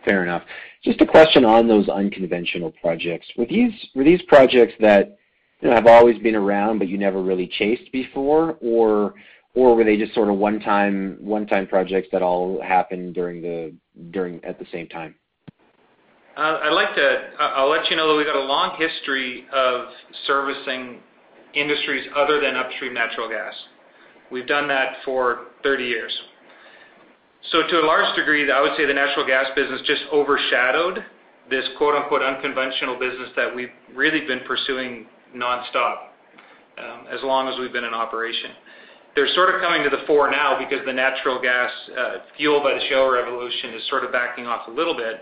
Fair 0.06 0.24
enough. 0.24 0.44
Just 0.84 1.00
a 1.02 1.06
question 1.06 1.46
on 1.46 1.68
those 1.68 1.88
unconventional 1.88 2.72
projects. 2.82 3.28
Were 3.38 3.46
these 3.46 4.22
projects 4.28 4.74
that, 4.80 5.18
you 5.62 5.70
know, 5.70 5.76
have 5.76 5.88
always 5.88 6.18
been 6.20 6.36
around, 6.36 6.80
but 6.80 6.90
you 6.90 6.98
never 6.98 7.22
really 7.22 7.48
chased 7.48 7.92
before? 7.92 8.58
Or 8.62 9.14
were 9.56 9.84
they 9.84 9.98
just 9.98 10.14
sort 10.14 10.30
of 10.30 10.38
one-time 10.38 11.68
projects 11.70 12.10
that 12.12 12.22
all 12.22 12.62
happened 12.62 13.14
during 13.16 13.42
the 13.42 13.74
during 14.12 14.44
at 14.44 14.60
the 14.60 14.66
same 14.72 14.88
time? 14.88 15.16
Uh, 16.36 16.40
uh, 16.40 17.44
I'll 17.56 17.70
let 17.70 17.90
you 17.90 17.98
know 17.98 18.08
that 18.08 18.16
we've 18.16 18.26
got 18.26 18.38
a 18.38 18.46
long 18.46 18.78
history 18.78 19.46
of 19.54 19.88
servicing 20.28 21.00
industries 21.54 22.08
other 22.16 22.40
than 22.40 22.56
upstream 22.56 22.94
natural 22.94 23.28
gas. 23.28 23.54
We've 24.32 24.48
done 24.48 24.68
that 24.70 24.98
for 25.04 25.48
30 25.64 25.84
years. 25.84 26.18
So 27.52 27.68
to 27.68 27.80
a 27.82 27.86
large 27.86 28.16
degree, 28.16 28.50
I 28.50 28.62
would 28.62 28.78
say 28.78 28.86
the 28.86 28.94
natural 28.94 29.26
gas 29.26 29.48
business 29.56 29.82
just 29.86 30.04
overshadowed 30.14 31.04
this 31.50 31.66
quote-unquote 31.78 32.22
unconventional 32.22 32.98
business 32.98 33.30
that 33.36 33.54
we've 33.54 33.72
really 33.94 34.26
been 34.26 34.40
pursuing 34.48 35.08
nonstop, 35.36 36.12
um, 36.78 37.08
as 37.12 37.20
long 37.24 37.50
as 37.50 37.60
we've 37.60 37.74
been 37.74 37.84
in 37.84 37.94
operation. 37.94 38.52
They're 39.16 39.34
sort 39.36 39.54
of 39.54 39.60
coming 39.60 39.84
to 39.84 39.90
the 39.90 40.06
fore 40.08 40.32
now 40.32 40.58
because 40.58 40.86
the 40.86 40.94
natural 40.94 41.42
gas, 41.42 41.72
uh, 41.98 42.18
fueled 42.38 42.64
by 42.64 42.74
the 42.74 42.80
shale 42.88 43.12
revolution 43.12 43.74
is 43.74 43.82
sort 43.90 44.06
of 44.06 44.14
backing 44.14 44.48
off 44.48 44.70
a 44.70 44.72
little 44.72 44.96
bit, 44.96 45.20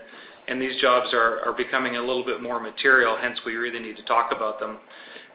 and 0.48 0.60
these 0.60 0.80
jobs 0.80 1.08
are 1.12 1.54
becoming 1.56 1.96
a 1.96 2.00
little 2.00 2.24
bit 2.24 2.42
more 2.42 2.60
material, 2.60 3.16
hence 3.20 3.38
we 3.44 3.54
really 3.54 3.78
need 3.78 3.96
to 3.96 4.04
talk 4.04 4.32
about 4.34 4.58
them. 4.58 4.78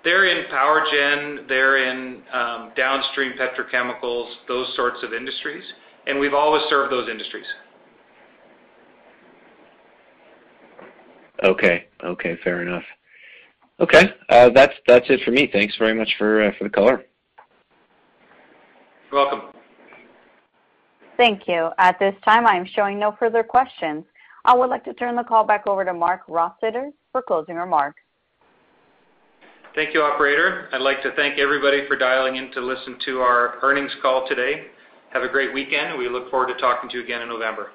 They're 0.04 0.26
in 0.26 0.48
power 0.50 0.86
gen, 0.92 1.46
they're 1.48 1.90
in 1.90 2.22
um, 2.32 2.72
downstream 2.78 3.34
petrochemicals, 3.34 4.30
those 4.48 4.72
sorts 4.76 5.00
of 5.04 5.14
industries, 5.14 5.64
and 6.06 6.20
we've 6.20 6.34
always 6.34 6.62
served 6.70 6.92
those 6.92 7.10
industries. 7.10 7.46
Okay. 11.44 11.86
Okay, 12.04 12.38
fair 12.44 12.62
enough. 12.62 12.84
Okay, 13.80 14.14
uh, 14.30 14.50
that's 14.50 14.74
that's 14.88 15.06
it 15.10 15.20
for 15.26 15.32
me. 15.32 15.50
Thanks 15.52 15.76
very 15.78 15.94
much 15.94 16.10
uh, 16.16 16.52
for 16.58 16.64
the 16.64 16.70
color. 16.70 17.04
You're 19.12 19.26
welcome. 19.26 19.42
Thank 21.18 21.48
you. 21.48 21.70
At 21.78 21.98
this 22.00 22.16
time, 22.24 22.48
I 22.48 22.56
am 22.56 22.66
showing 22.66 23.00
no 23.00 23.16
further 23.20 23.44
questions. 23.44 24.06
I 24.46 24.54
would 24.54 24.70
like 24.70 24.84
to 24.86 24.94
turn 24.94 25.16
the 25.16 25.24
call 25.24 25.44
back 25.44 25.66
over 25.66 25.84
to 25.84 25.94
Marc 25.94 26.22
Rossiter 26.28 26.92
for 27.12 27.24
closing 27.24 27.56
remarks. 27.56 28.02
Thank 29.74 29.94
you, 29.94 30.04
operator. 30.04 30.70
I'd 30.72 30.82
like 30.82 31.02
to 31.02 31.12
thank 31.16 31.40
everybody 31.40 31.86
for 31.88 31.98
dialing 31.98 32.36
in 32.36 32.52
to 32.52 32.62
listen 32.62 32.98
to 33.06 33.20
our 33.20 33.56
earnings 33.64 33.92
call 34.02 34.28
today. 34.28 34.68
Have 35.12 35.24
a 35.24 35.28
great 35.28 35.54
weekend, 35.54 35.90
and 35.90 35.98
we 35.98 36.08
look 36.08 36.30
forward 36.30 36.54
to 36.54 36.62
talking 36.62 36.90
to 36.92 36.98
you 36.98 37.04
again 37.04 37.22
in 37.22 37.28
November. 37.28 37.72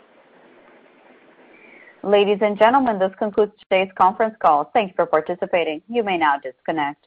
Ladies 2.03 2.39
and 2.41 2.57
gentlemen, 2.59 2.99
this 2.99 3.13
concludes 3.19 3.53
today's 3.69 3.91
conference 4.01 4.35
call. 4.41 4.71
Thank 4.73 4.91
you 4.91 4.95
for 4.95 5.07
participating. 5.07 5.83
You 5.89 6.03
may 6.03 6.17
now 6.17 6.37
disconnect. 6.43 7.07